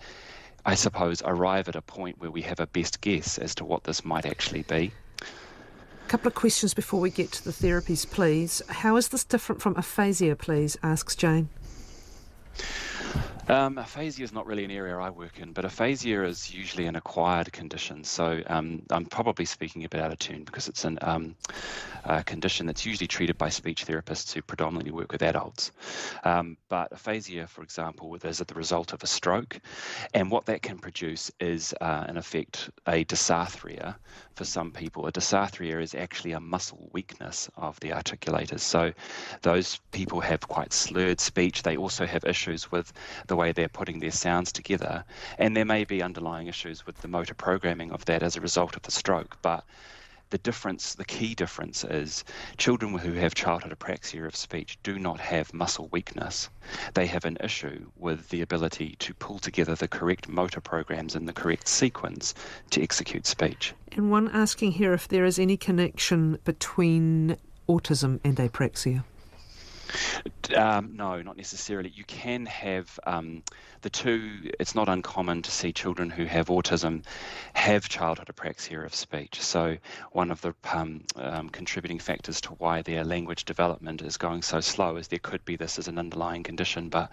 I 0.67 0.75
suppose, 0.75 1.23
arrive 1.25 1.69
at 1.69 1.77
a 1.77 1.81
point 1.81 2.21
where 2.21 2.31
we 2.31 2.43
have 2.43 2.61
a 2.61 2.67
best 2.67 3.01
guess 3.01 3.39
as 3.39 3.55
to 3.55 3.65
what 3.65 3.85
this 3.85 4.05
might 4.05 4.27
actually 4.27 4.63
be 4.63 4.93
couple 6.11 6.27
of 6.27 6.35
questions 6.35 6.75
before 6.75 6.99
we 6.99 7.09
get 7.09 7.31
to 7.31 7.45
the 7.45 7.53
therapies, 7.53 8.05
please. 8.05 8.61
How 8.69 8.97
is 8.97 9.11
this 9.11 9.23
different 9.23 9.63
from 9.63 9.77
aphasia, 9.77 10.35
please? 10.35 10.77
asks 10.83 11.15
Jane. 11.15 11.49
Um, 13.51 13.79
aphasia 13.79 14.23
is 14.23 14.33
not 14.33 14.47
really 14.47 14.65
an 14.65 14.71
area 14.71 14.97
I 14.97 15.11
work 15.11 15.41
in, 15.41 15.53
but 15.53 15.65
aphasia 15.65 16.23
is 16.23 16.55
usually 16.55 16.87
an 16.87 16.95
acquired 16.95 17.53
condition. 17.53 18.05
So 18.05 18.41
um, 18.47 18.85
I'm 18.91 19.07
probably 19.07 19.45
speaking 19.45 19.85
a 19.85 19.89
bit 19.89 20.01
out 20.01 20.13
of 20.13 20.21
tune 20.21 20.45
because 20.45 20.69
it's 20.69 20.85
an, 20.85 21.01
um, 21.03 21.35
a 22.05 22.23
condition 22.23 22.67
that's 22.67 22.87
usually 22.87 23.09
treated 23.09 23.37
by 23.39 23.49
speech 23.49 23.87
therapists 23.87 24.33
who 24.33 24.41
predominantly 24.41 24.93
work 24.93 25.11
with 25.11 25.23
adults. 25.23 25.73
Um, 26.23 26.59
but 26.69 26.93
aphasia, 26.93 27.49
for 27.49 27.65
example, 27.65 28.17
is 28.23 28.39
the 28.39 28.55
result 28.55 28.93
of 28.93 29.03
a 29.03 29.09
stroke, 29.09 29.59
and 30.15 30.31
what 30.31 30.47
that 30.47 30.63
can 30.63 30.79
produce 30.79 31.33
is, 31.41 31.75
uh, 31.81 32.05
in 32.09 32.17
effect, 32.19 32.71
a 32.87 33.05
dysarthria 33.05 33.97
for 34.35 34.45
some 34.45 34.71
people. 34.71 35.09
A 35.09 35.13
dysarthria 35.13 35.83
is 35.83 35.97
actually 35.97 36.33
a 36.33 36.41
muscle 36.41 36.89
weakness 36.93 37.51
of 37.57 37.79
the 37.81 37.91
articulators. 37.91 38.61
So 38.61 38.93
those 39.43 39.81
people 39.91 40.21
have 40.21 40.47
quite 40.47 40.73
slurred 40.73 41.21
speech. 41.21 41.65
They 41.65 41.77
also 41.77 42.07
have 42.07 42.25
issues 42.25 42.71
with 42.71 42.93
the 43.27 43.40
way 43.41 43.53
they're 43.53 43.69
putting 43.69 44.01
their 44.01 44.11
sounds 44.11 44.53
together. 44.53 45.05
And 45.39 45.57
there 45.57 45.65
may 45.65 45.85
be 45.85 46.03
underlying 46.03 46.47
issues 46.47 46.87
with 46.87 47.01
the 47.01 47.09
motor 47.09 47.35
programming 47.35 47.91
of 47.91 48.05
that 48.05 48.23
as 48.23 48.37
a 48.37 48.41
result 48.41 48.77
of 48.77 48.83
the 48.83 48.91
stroke. 48.91 49.39
But 49.41 49.65
the 50.29 50.39
difference, 50.39 50.95
the 50.95 51.05
key 51.05 51.35
difference 51.35 51.83
is 51.83 52.25
children 52.57 52.97
who 52.99 53.15
have 53.15 53.35
childhood 53.35 53.77
apraxia 53.77 54.27
of 54.27 54.37
speech 54.37 54.79
do 54.83 54.99
not 54.99 55.19
have 55.21 55.55
muscle 55.55 55.89
weakness. 55.91 56.51
They 56.95 57.07
have 57.07 57.25
an 57.25 57.39
issue 57.43 57.91
with 57.97 58.29
the 58.29 58.43
ability 58.43 58.97
to 59.01 59.15
pull 59.15 59.39
together 59.39 59.75
the 59.75 59.89
correct 59.89 60.29
motor 60.29 60.61
programs 60.61 61.17
in 61.17 61.25
the 61.25 61.33
correct 61.33 61.67
sequence 61.67 62.35
to 62.71 62.83
execute 62.83 63.27
speech. 63.27 63.75
And 63.93 64.11
one 64.11 64.29
asking 64.29 64.73
here 64.73 64.93
if 64.93 65.09
there 65.09 65.25
is 65.25 65.39
any 65.39 65.57
connection 65.57 66.39
between 66.45 67.37
autism 67.69 68.21
and 68.23 68.37
apraxia. 68.37 69.05
Um, 70.57 70.97
no, 70.97 71.23
not 71.23 71.37
necessarily. 71.37 71.91
You 71.95 72.05
can 72.05 72.47
have 72.47 72.99
um, 73.07 73.43
the 73.83 73.91
two. 73.91 74.51
It's 74.59 74.75
not 74.75 74.89
uncommon 74.89 75.43
to 75.43 75.51
see 75.51 75.73
children 75.73 76.11
who 76.11 76.25
have 76.25 76.49
autism 76.49 77.05
have 77.53 77.89
childhood 77.89 78.29
apraxia 78.29 78.85
of 78.85 78.95
speech. 78.95 79.41
So 79.41 79.77
one 80.13 80.31
of 80.31 80.41
the 80.41 80.55
um, 80.73 81.05
um, 81.17 81.49
contributing 81.51 81.99
factors 81.99 82.41
to 82.43 82.51
why 82.55 82.83
their 82.83 83.05
language 83.05 83.45
development 83.45 84.03
is 84.03 84.17
going 84.17 84.43
so 84.43 84.61
slow 84.61 84.97
is 84.97 85.09
there 85.09 85.19
could 85.19 85.45
be 85.45 85.57
this 85.57 85.79
as 85.79 85.89
an 85.89 85.99
underlying 85.99 86.43
condition. 86.43 86.89
But 86.89 87.11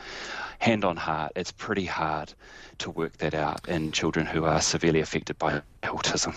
hand 0.60 0.84
on 0.84 0.98
heart, 0.98 1.34
it's 1.36 1.52
pretty 1.52 1.86
hard 1.86 2.34
to 2.80 2.92
work 2.92 3.18
that 3.18 3.34
out 3.34 3.68
in 3.68 3.92
children 3.92 4.26
who 4.26 4.46
are 4.46 4.62
severely 4.62 5.02
affected 5.02 5.38
by 5.38 5.62
autism. 5.84 6.36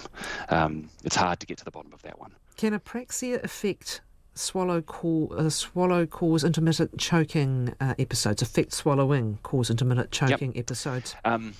Um, 0.48 0.90
it's 1.04 1.16
hard 1.16 1.40
to 1.40 1.46
get 1.46 1.58
to 1.58 1.64
the 1.64 1.70
bottom 1.70 1.92
of 1.92 2.02
that 2.02 2.18
one. 2.18 2.32
Can 2.56 2.78
apraxia 2.78 3.42
affect 3.42 4.02
swallow 4.34 4.80
cause, 4.80 5.32
uh, 5.32 5.50
swallow 5.50 6.06
cause 6.06 6.44
intermittent 6.44 6.98
choking 6.98 7.74
uh, 7.80 7.94
episodes, 7.98 8.42
affect 8.42 8.72
swallowing 8.72 9.38
cause 9.42 9.70
intermittent 9.70 10.10
choking 10.10 10.54
yep. 10.54 10.64
episodes? 10.64 11.14
Um, 11.24 11.54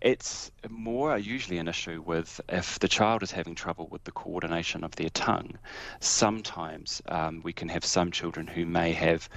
it's 0.00 0.50
more 0.68 1.16
usually 1.18 1.58
an 1.58 1.68
issue 1.68 2.02
with 2.04 2.40
if 2.48 2.78
the 2.78 2.88
child 2.88 3.22
is 3.22 3.30
having 3.30 3.54
trouble 3.54 3.88
with 3.90 4.02
the 4.04 4.12
coordination 4.12 4.82
of 4.84 4.94
their 4.96 5.10
tongue. 5.10 5.58
Sometimes 6.00 7.02
um, 7.08 7.40
we 7.44 7.52
can 7.52 7.68
have 7.68 7.84
some 7.84 8.10
children 8.10 8.46
who 8.46 8.64
may 8.64 8.92
have 8.92 9.28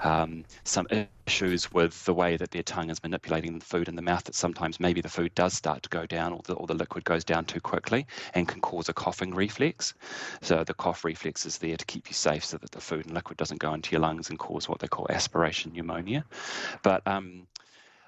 um, 0.00 0.44
some 0.64 0.86
issues 1.26 1.72
with 1.72 2.04
the 2.04 2.14
way 2.14 2.36
that 2.36 2.50
their 2.50 2.62
tongue 2.62 2.90
is 2.90 3.02
manipulating 3.02 3.58
the 3.58 3.64
food 3.64 3.88
in 3.88 3.96
the 3.96 4.02
mouth, 4.02 4.24
that 4.24 4.34
sometimes 4.34 4.78
maybe 4.78 5.00
the 5.00 5.08
food 5.08 5.34
does 5.34 5.54
start 5.54 5.82
to 5.82 5.88
go 5.88 6.06
down 6.06 6.32
or 6.32 6.40
the, 6.44 6.54
or 6.54 6.66
the 6.66 6.74
liquid 6.74 7.04
goes 7.04 7.24
down 7.24 7.44
too 7.44 7.60
quickly 7.60 8.06
and 8.34 8.46
can 8.48 8.60
cause 8.60 8.88
a 8.88 8.92
coughing 8.92 9.34
reflex. 9.34 9.94
So 10.40 10.62
the 10.64 10.74
cough 10.74 11.04
reflex 11.04 11.46
is 11.46 11.58
there 11.58 11.76
to 11.76 11.84
keep 11.84 12.08
you 12.08 12.14
safe 12.14 12.44
so 12.44 12.58
that 12.58 12.70
the 12.70 12.80
food 12.80 13.06
and 13.06 13.14
liquid 13.14 13.38
doesn't 13.38 13.60
go 13.60 13.74
into 13.74 13.92
your 13.92 14.00
lungs 14.00 14.30
and 14.30 14.38
cause 14.38 14.68
what 14.68 14.78
they 14.78 14.88
call 14.88 15.06
aspiration 15.10 15.72
pneumonia. 15.72 16.24
But 16.82 17.06
um, 17.06 17.46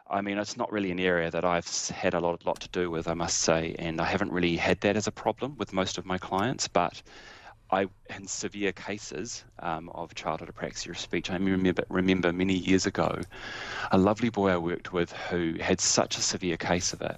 I 0.09 0.21
mean, 0.21 0.39
it's 0.39 0.57
not 0.57 0.71
really 0.71 0.91
an 0.91 1.01
area 1.01 1.31
that 1.31 1.45
I've 1.45 1.69
had 1.89 2.15
a 2.15 2.21
lot, 2.21 2.45
lot 2.45 2.61
to 2.61 2.69
do 2.69 2.91
with, 2.91 3.09
I 3.09 3.15
must 3.15 3.39
say, 3.39 3.75
and 3.79 4.01
I 4.01 4.05
haven't 4.05 4.33
really 4.33 4.57
had 4.57 4.81
that 4.81 4.97
as 4.97 5.07
a 5.07 5.13
problem 5.13 5.57
with 5.57 5.73
most 5.73 5.97
of 5.97 6.05
my 6.05 6.19
clients. 6.19 6.69
But 6.69 7.03
I, 7.71 7.87
in 8.11 8.27
severe 8.27 8.73
cases 8.73 9.45
um, 9.61 9.89
of 9.91 10.15
childhood 10.15 10.53
apraxia 10.55 10.91
of 10.91 10.99
speech, 10.99 11.31
I 11.31 11.37
remember, 11.37 11.85
remember 11.89 12.33
many 12.33 12.55
years 12.55 12.87
ago 12.87 13.21
a 13.93 13.99
lovely 13.99 14.29
boy 14.29 14.51
I 14.51 14.57
worked 14.57 14.93
with 14.93 15.13
who 15.13 15.55
had 15.61 15.81
such 15.81 16.19
a 16.19 16.21
severe 16.21 16.57
case 16.57 16.93
of 16.93 17.03
it 17.03 17.17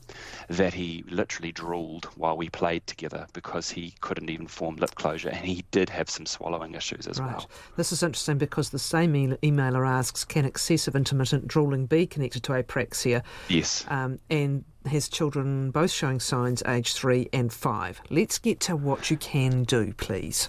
that 0.49 0.75
he 0.75 1.05
literally 1.09 1.52
drooled 1.52 2.07
while 2.16 2.37
we 2.37 2.49
played 2.49 2.87
together 2.87 3.26
because 3.33 3.71
he 3.71 3.95
couldn't 4.00 4.31
even 4.31 4.47
form 4.47 4.76
lip 4.76 4.95
closure 4.95 5.28
and 5.28 5.45
he 5.45 5.64
did 5.71 5.88
have 5.88 6.09
some 6.09 6.26
swallowing 6.26 6.75
issues 6.75 7.07
as 7.07 7.19
right. 7.19 7.37
well. 7.37 7.50
This 7.76 7.93
is 7.93 8.02
interesting 8.02 8.38
because 8.38 8.71
the 8.71 8.78
same 8.78 9.16
e- 9.16 9.37
emailer 9.43 9.87
asks 9.87 10.25
Can 10.25 10.45
excessive 10.45 10.95
intermittent 10.95 11.49
drooling 11.49 11.87
be 11.87 12.07
connected 12.07 12.43
to 12.45 12.52
apraxia? 12.52 13.23
Yes. 13.49 13.85
Um, 13.88 14.19
and 14.31 14.64
has 14.87 15.09
children 15.09 15.71
both 15.71 15.90
showing 15.90 16.21
signs 16.21 16.62
age 16.66 16.95
three 16.95 17.28
and 17.33 17.52
five. 17.52 18.00
Let's 18.09 18.38
get 18.38 18.61
to 18.61 18.76
what 18.76 19.11
you 19.11 19.16
can 19.16 19.64
do, 19.64 19.93
please. 19.95 20.49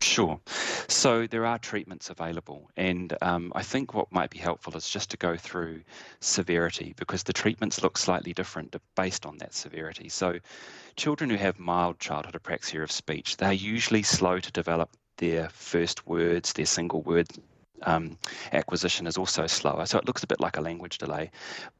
Sure. 0.00 0.40
So 0.88 1.26
there 1.26 1.44
are 1.44 1.58
treatments 1.58 2.08
available, 2.08 2.70
and 2.76 3.16
um, 3.20 3.52
I 3.54 3.62
think 3.62 3.94
what 3.94 4.12
might 4.12 4.30
be 4.30 4.38
helpful 4.38 4.76
is 4.76 4.88
just 4.88 5.10
to 5.10 5.16
go 5.16 5.36
through 5.36 5.82
severity 6.20 6.94
because 6.96 7.24
the 7.24 7.32
treatments 7.32 7.82
look 7.82 7.98
slightly 7.98 8.32
different 8.32 8.76
based 8.94 9.26
on 9.26 9.38
that 9.38 9.54
severity. 9.54 10.08
So, 10.08 10.38
children 10.96 11.30
who 11.30 11.36
have 11.36 11.58
mild 11.58 11.98
childhood 11.98 12.34
apraxia 12.40 12.82
of 12.82 12.92
speech, 12.92 13.36
they're 13.38 13.52
usually 13.52 14.02
slow 14.02 14.38
to 14.38 14.52
develop 14.52 14.90
their 15.16 15.48
first 15.48 16.06
words, 16.06 16.52
their 16.52 16.66
single 16.66 17.02
words 17.02 17.38
um, 17.82 18.16
acquisition 18.52 19.06
is 19.06 19.16
also 19.16 19.46
slower. 19.46 19.86
So 19.86 19.98
it 19.98 20.06
looks 20.06 20.22
a 20.22 20.26
bit 20.26 20.40
like 20.40 20.56
a 20.56 20.60
language 20.60 20.98
delay, 20.98 21.30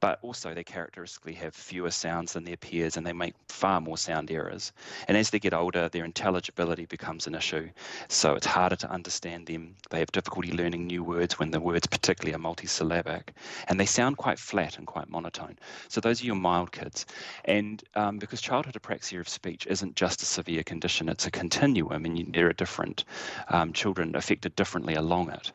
but 0.01 0.19
also 0.23 0.55
they 0.55 0.65
characteristically 0.65 1.35
have 1.35 1.55
fewer 1.55 1.91
sounds 1.91 2.33
than 2.33 2.45
their 2.45 2.57
peers 2.57 2.97
and 2.97 3.07
they 3.07 3.13
make 3.13 3.35
far 3.49 3.81
more 3.81 3.99
sound 3.99 4.31
errors. 4.31 4.73
And 5.07 5.17
as 5.17 5.31
they 5.31 5.39
get 5.39 5.55
older, 5.55 5.89
their 5.89 6.05
intelligibility 6.05 6.87
becomes 6.87 7.27
an 7.27 7.35
issue. 7.35 7.69
So 8.09 8.35
it's 8.35 8.47
harder 8.47 8.77
to 8.77 8.91
understand 8.91 9.47
them. 9.47 9.75
They 9.91 9.99
have 9.99 10.13
difficulty 10.13 10.53
learning 10.53 10.87
new 10.87 11.03
words 11.03 11.39
when 11.39 11.51
the 11.51 11.61
words, 11.61 11.87
particularly, 11.87 12.35
are 12.35 12.39
multisyllabic. 12.39 13.31
And 13.69 13.79
they 13.79 13.87
sound 13.87 14.17
quite 14.17 14.39
flat 14.39 14.79
and 14.79 14.87
quite 14.87 15.09
monotone. 15.11 15.59
So 15.89 16.01
those 16.01 16.23
are 16.23 16.27
your 16.27 16.35
mild 16.35 16.73
kids. 16.73 17.07
And 17.45 17.83
um, 17.95 18.19
because 18.19 18.41
childhood 18.41 18.75
apraxia 18.75 19.21
of 19.21 19.29
speech 19.29 19.67
isn't 19.67 19.97
just 19.97 20.23
a 20.23 20.27
severe 20.27 20.63
condition, 20.63 21.09
it's 21.09 21.27
a 21.27 21.31
continuum, 21.31 22.05
and 22.05 22.35
there 22.35 22.49
are 22.49 22.53
different 22.53 23.05
um, 23.49 23.73
children 23.73 24.17
affected 24.17 24.55
differently 24.57 24.95
along 24.95 25.31
it. 25.31 25.53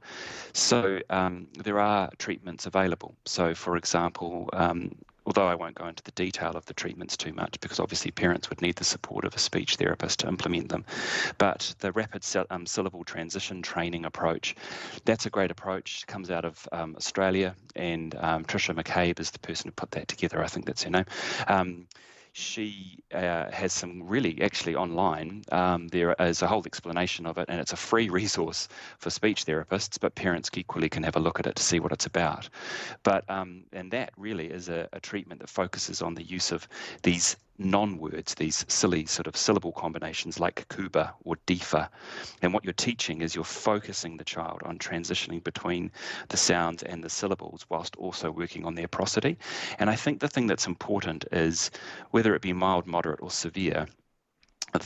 So 0.54 1.00
um, 1.10 1.48
there 1.58 1.80
are 1.80 2.10
treatments 2.18 2.66
available. 2.66 3.16
So, 3.26 3.54
for 3.54 3.78
example, 3.78 4.50
um, 4.54 4.96
although 5.26 5.48
I 5.48 5.56
won't 5.56 5.76
go 5.76 5.88
into 5.88 6.04
the 6.04 6.12
detail 6.12 6.52
of 6.52 6.66
the 6.66 6.74
treatments 6.74 7.16
too 7.16 7.34
much 7.34 7.60
because 7.60 7.80
obviously 7.80 8.12
parents 8.12 8.50
would 8.50 8.62
need 8.62 8.76
the 8.76 8.84
support 8.84 9.26
of 9.26 9.34
a 9.36 9.40
speech 9.40 9.76
therapist 9.76 10.20
to 10.20 10.28
implement 10.28 10.70
them. 10.70 10.86
But 11.38 11.74
the 11.80 11.92
rapid 11.92 12.26
um, 12.50 12.66
syllable 12.66 13.04
transition 13.04 13.62
training 13.62 14.06
approach, 14.06 14.56
that's 15.06 15.26
a 15.26 15.30
great 15.30 15.52
approach. 15.52 16.04
It 16.04 16.08
comes 16.08 16.30
out 16.30 16.46
of 16.46 16.68
um, 16.72 16.96
Australia, 16.98 17.56
and 17.76 18.16
um, 18.16 18.46
Tricia 18.46 18.76
McCabe 18.76 19.20
is 19.20 19.32
the 19.32 19.40
person 19.40 19.70
who 19.70 19.72
put 19.72 19.92
that 19.92 20.08
together. 20.08 20.44
I 20.44 20.48
think 20.48 20.66
that's 20.66 20.84
her 20.84 20.90
name. 20.90 21.06
She 22.36 22.98
uh, 23.14 23.52
has 23.52 23.74
some 23.74 24.02
really 24.04 24.42
actually 24.42 24.76
online. 24.76 25.44
Um, 25.52 25.88
there 25.90 26.16
is 26.20 26.42
a 26.42 26.48
whole 26.48 26.64
explanation 26.66 27.28
of 27.28 27.38
it, 27.38 27.46
and 27.48 27.60
it's 27.60 27.74
a 27.74 27.78
free 27.78 28.10
resource 28.10 28.68
for 28.98 29.12
speech 29.12 29.46
therapists, 29.46 30.00
but 30.00 30.16
parents 30.16 30.50
equally 30.56 30.90
can 30.90 31.04
have 31.04 31.16
a 31.16 31.20
look 31.20 31.40
at 31.40 31.46
it 31.46 31.56
to 31.56 31.64
see 31.64 31.80
what 31.80 31.92
it's 31.92 32.08
about. 32.08 32.50
But 33.04 33.30
um, 33.30 33.66
and 33.72 33.92
that 33.92 34.14
really 34.18 34.48
is 34.48 34.68
a, 34.68 34.90
a 34.94 35.00
treatment 35.00 35.42
that 35.42 35.50
focuses 35.50 36.02
on 36.02 36.16
the 36.16 36.24
use 36.24 36.52
of 36.52 36.68
these 37.04 37.38
non-words, 37.58 38.36
these 38.36 38.66
silly 38.68 39.06
sort 39.06 39.28
of 39.28 39.38
syllable 39.38 39.72
combinations 39.72 40.40
like 40.40 40.68
kuba 40.70 41.14
or 41.24 41.36
difa. 41.48 41.90
And 42.42 42.54
what 42.54 42.64
you're 42.64 42.74
teaching 42.74 43.22
is 43.22 43.36
you're 43.36 43.44
focusing 43.44 44.18
the 44.18 44.24
child 44.24 44.62
on 44.64 44.80
transitioning 44.80 45.44
between 45.44 45.92
the 46.30 46.38
sounds 46.38 46.84
and 46.84 47.04
the 47.04 47.10
syllables 47.10 47.66
whilst 47.70 47.96
also 47.98 48.32
working 48.32 48.66
on 48.66 48.76
their 48.76 48.88
prosody. 48.88 49.38
And 49.80 49.90
I 49.90 49.96
think 49.96 50.20
the 50.20 50.28
thing 50.28 50.48
that's 50.48 50.68
important 50.68 51.26
is 51.32 51.72
whether 52.12 52.36
it 52.36 52.42
be 52.42 52.54
mild, 52.54 52.88
moderate, 52.88 53.22
or 53.22 53.32
severe, 53.32 53.88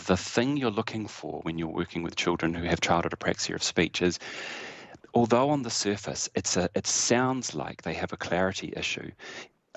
the 0.06 0.18
thing 0.18 0.58
you're 0.58 0.70
looking 0.70 1.08
for 1.08 1.40
when 1.44 1.58
you're 1.58 1.68
working 1.68 2.04
with 2.04 2.16
children 2.16 2.54
who 2.54 2.64
have 2.64 2.82
childhood 2.82 3.14
apraxia 3.18 3.56
of 3.56 3.64
speech 3.64 4.02
is 4.02 4.20
although 5.14 5.50
on 5.50 5.64
the 5.64 5.70
surface 5.70 6.30
it's 6.36 6.58
a, 6.58 6.70
it 6.76 6.86
sounds 6.86 7.56
like 7.56 7.82
they 7.82 7.94
have 7.94 8.12
a 8.12 8.18
clarity 8.18 8.74
issue, 8.76 9.10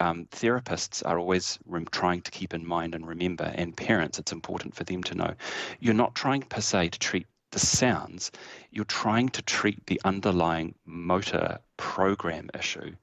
um, 0.00 0.26
therapists 0.30 1.02
are 1.06 1.18
always 1.18 1.58
rem- 1.66 1.86
trying 1.92 2.22
to 2.22 2.30
keep 2.30 2.54
in 2.54 2.66
mind 2.66 2.94
and 2.94 3.06
remember, 3.06 3.52
and 3.54 3.76
parents, 3.76 4.18
it's 4.18 4.32
important 4.32 4.74
for 4.74 4.84
them 4.84 5.02
to 5.04 5.14
know. 5.14 5.34
You're 5.78 5.94
not 5.94 6.14
trying 6.14 6.42
per 6.42 6.60
se 6.60 6.88
to 6.90 6.98
treat 6.98 7.26
the 7.52 7.58
sounds, 7.58 8.30
you're 8.70 8.84
trying 8.84 9.28
to 9.30 9.42
treat 9.42 9.84
the 9.86 10.00
underlying 10.04 10.74
motor 10.86 11.58
program 11.76 12.48
issue. 12.58 12.94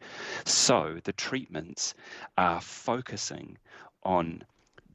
So 0.46 1.00
the 1.04 1.14
treatments 1.14 1.94
are 2.38 2.62
focusing 2.62 3.58
on 4.04 4.44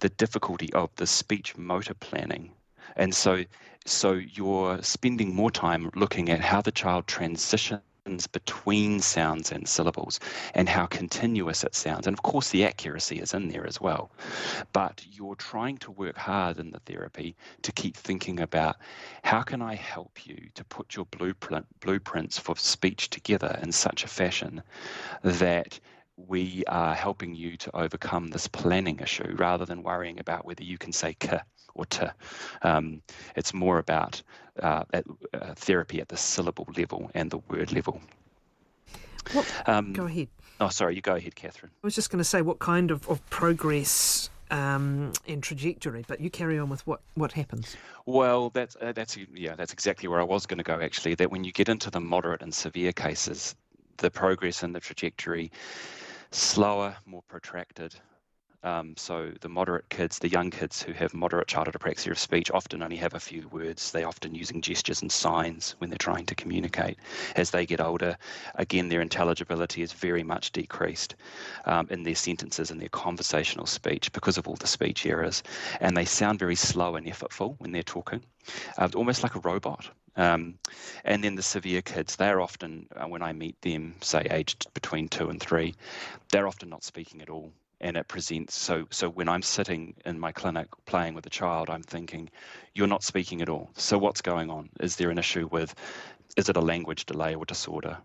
the 0.00 0.08
difficulty 0.08 0.72
of 0.72 0.90
the 0.96 1.06
speech 1.06 1.56
motor 1.56 1.94
planning. 1.94 2.52
And 2.96 3.14
so 3.14 3.44
so 3.84 4.12
you're 4.12 4.80
spending 4.82 5.34
more 5.34 5.50
time 5.50 5.90
looking 5.94 6.30
at 6.30 6.40
how 6.40 6.62
the 6.62 6.72
child 6.72 7.06
transitions 7.06 7.82
between 8.32 9.00
sounds 9.00 9.52
and 9.52 9.68
syllables 9.68 10.18
and 10.54 10.68
how 10.68 10.86
continuous 10.86 11.64
it 11.64 11.74
sounds. 11.74 12.06
And 12.06 12.14
of 12.14 12.22
course, 12.22 12.50
the 12.50 12.64
accuracy 12.64 13.18
is 13.20 13.32
in 13.32 13.48
there 13.48 13.66
as 13.66 13.80
well. 13.80 14.10
But 14.72 15.04
you're 15.10 15.36
trying 15.36 15.78
to 15.78 15.90
work 15.90 16.16
hard 16.16 16.58
in 16.58 16.70
the 16.70 16.80
therapy 16.80 17.36
to 17.62 17.72
keep 17.72 17.96
thinking 17.96 18.40
about 18.40 18.76
how 19.22 19.42
can 19.42 19.62
I 19.62 19.74
help 19.74 20.26
you 20.26 20.48
to 20.54 20.64
put 20.64 20.96
your 20.96 21.06
blueprint, 21.06 21.66
blueprints 21.80 22.38
for 22.38 22.56
speech 22.56 23.10
together 23.10 23.58
in 23.62 23.72
such 23.72 24.04
a 24.04 24.08
fashion 24.08 24.62
that 25.22 25.78
we 26.16 26.64
are 26.66 26.94
helping 26.94 27.34
you 27.34 27.56
to 27.56 27.74
overcome 27.76 28.28
this 28.28 28.46
planning 28.46 28.98
issue 29.00 29.34
rather 29.38 29.64
than 29.64 29.82
worrying 29.82 30.20
about 30.20 30.44
whether 30.44 30.62
you 30.62 30.76
can 30.76 30.92
say 30.92 31.14
k 31.14 31.38
or 31.74 31.86
t. 31.86 32.06
Um, 32.62 33.02
it's 33.36 33.54
more 33.54 33.78
about 33.78 34.22
uh, 34.60 34.84
at, 34.92 35.04
uh, 35.34 35.54
therapy 35.54 36.00
at 36.00 36.08
the 36.08 36.16
syllable 36.16 36.68
level 36.76 37.10
and 37.14 37.30
the 37.30 37.38
word 37.48 37.72
level. 37.72 38.00
um, 39.66 39.92
go 39.92 40.04
ahead. 40.04 40.28
Oh, 40.60 40.68
sorry, 40.68 40.94
you 40.94 41.00
go 41.00 41.14
ahead, 41.14 41.34
Catherine. 41.34 41.72
I 41.82 41.86
was 41.86 41.94
just 41.94 42.10
going 42.10 42.18
to 42.18 42.24
say 42.24 42.42
what 42.42 42.58
kind 42.58 42.90
of, 42.90 43.08
of 43.08 43.24
progress 43.30 44.30
um, 44.50 45.12
and 45.26 45.42
trajectory, 45.42 46.04
but 46.06 46.20
you 46.20 46.30
carry 46.30 46.58
on 46.58 46.68
with 46.68 46.86
what, 46.86 47.00
what 47.14 47.32
happens. 47.32 47.76
Well, 48.06 48.50
that's 48.50 48.76
uh, 48.80 48.92
that's 48.92 49.16
yeah, 49.34 49.54
that's 49.54 49.72
exactly 49.72 50.08
where 50.08 50.20
I 50.20 50.24
was 50.24 50.46
going 50.46 50.58
to 50.58 50.64
go. 50.64 50.80
Actually, 50.80 51.14
that 51.16 51.30
when 51.30 51.42
you 51.42 51.52
get 51.52 51.68
into 51.68 51.90
the 51.90 52.00
moderate 52.00 52.42
and 52.42 52.54
severe 52.54 52.92
cases, 52.92 53.54
the 53.96 54.10
progress 54.10 54.62
and 54.62 54.74
the 54.74 54.80
trajectory 54.80 55.50
slower, 56.30 56.96
more 57.06 57.22
protracted. 57.22 57.94
Um, 58.64 58.94
so 58.96 59.32
the 59.40 59.48
moderate 59.48 59.88
kids, 59.88 60.20
the 60.20 60.28
young 60.28 60.50
kids 60.50 60.82
who 60.82 60.92
have 60.92 61.14
moderate 61.14 61.48
childhood 61.48 61.74
apraxia 61.74 62.12
of 62.12 62.18
speech 62.18 62.50
often 62.52 62.82
only 62.82 62.96
have 62.96 63.14
a 63.14 63.20
few 63.20 63.48
words. 63.48 63.90
They're 63.90 64.06
often 64.06 64.34
using 64.34 64.60
gestures 64.60 65.02
and 65.02 65.10
signs 65.10 65.74
when 65.78 65.90
they're 65.90 65.98
trying 65.98 66.26
to 66.26 66.34
communicate. 66.36 66.98
As 67.34 67.50
they 67.50 67.66
get 67.66 67.80
older, 67.80 68.16
again, 68.54 68.88
their 68.88 69.00
intelligibility 69.00 69.82
is 69.82 69.92
very 69.92 70.22
much 70.22 70.52
decreased 70.52 71.16
um, 71.64 71.88
in 71.90 72.04
their 72.04 72.14
sentences 72.14 72.70
and 72.70 72.80
their 72.80 72.88
conversational 72.90 73.66
speech 73.66 74.12
because 74.12 74.38
of 74.38 74.46
all 74.46 74.56
the 74.56 74.68
speech 74.68 75.06
errors. 75.06 75.42
And 75.80 75.96
they 75.96 76.04
sound 76.04 76.38
very 76.38 76.56
slow 76.56 76.94
and 76.94 77.06
effortful 77.06 77.56
when 77.58 77.72
they're 77.72 77.82
talking, 77.82 78.22
uh, 78.78 78.88
almost 78.94 79.24
like 79.24 79.34
a 79.34 79.40
robot. 79.40 79.90
Um, 80.14 80.58
and 81.04 81.24
then 81.24 81.34
the 81.34 81.42
severe 81.42 81.82
kids, 81.82 82.16
they're 82.16 82.40
often, 82.40 82.86
uh, 82.94 83.08
when 83.08 83.22
I 83.22 83.32
meet 83.32 83.60
them, 83.62 83.96
say 84.02 84.26
aged 84.30 84.72
between 84.74 85.08
two 85.08 85.30
and 85.30 85.40
three, 85.40 85.74
they're 86.30 86.46
often 86.46 86.68
not 86.68 86.84
speaking 86.84 87.22
at 87.22 87.30
all. 87.30 87.50
And 87.82 87.96
it 87.96 88.06
presents 88.06 88.54
so. 88.54 88.86
So 88.90 89.10
when 89.10 89.28
I'm 89.28 89.42
sitting 89.42 89.94
in 90.06 90.18
my 90.18 90.30
clinic 90.30 90.68
playing 90.86 91.14
with 91.14 91.26
a 91.26 91.30
child, 91.30 91.68
I'm 91.68 91.82
thinking, 91.82 92.30
"You're 92.74 92.86
not 92.86 93.02
speaking 93.02 93.42
at 93.42 93.48
all. 93.48 93.70
So 93.74 93.98
what's 93.98 94.22
going 94.22 94.50
on? 94.50 94.70
Is 94.80 94.96
there 94.96 95.10
an 95.10 95.18
issue 95.18 95.48
with? 95.50 95.74
Is 96.36 96.48
it 96.48 96.56
a 96.56 96.60
language 96.60 97.06
delay 97.06 97.34
or 97.34 97.44
disorder? 97.44 97.98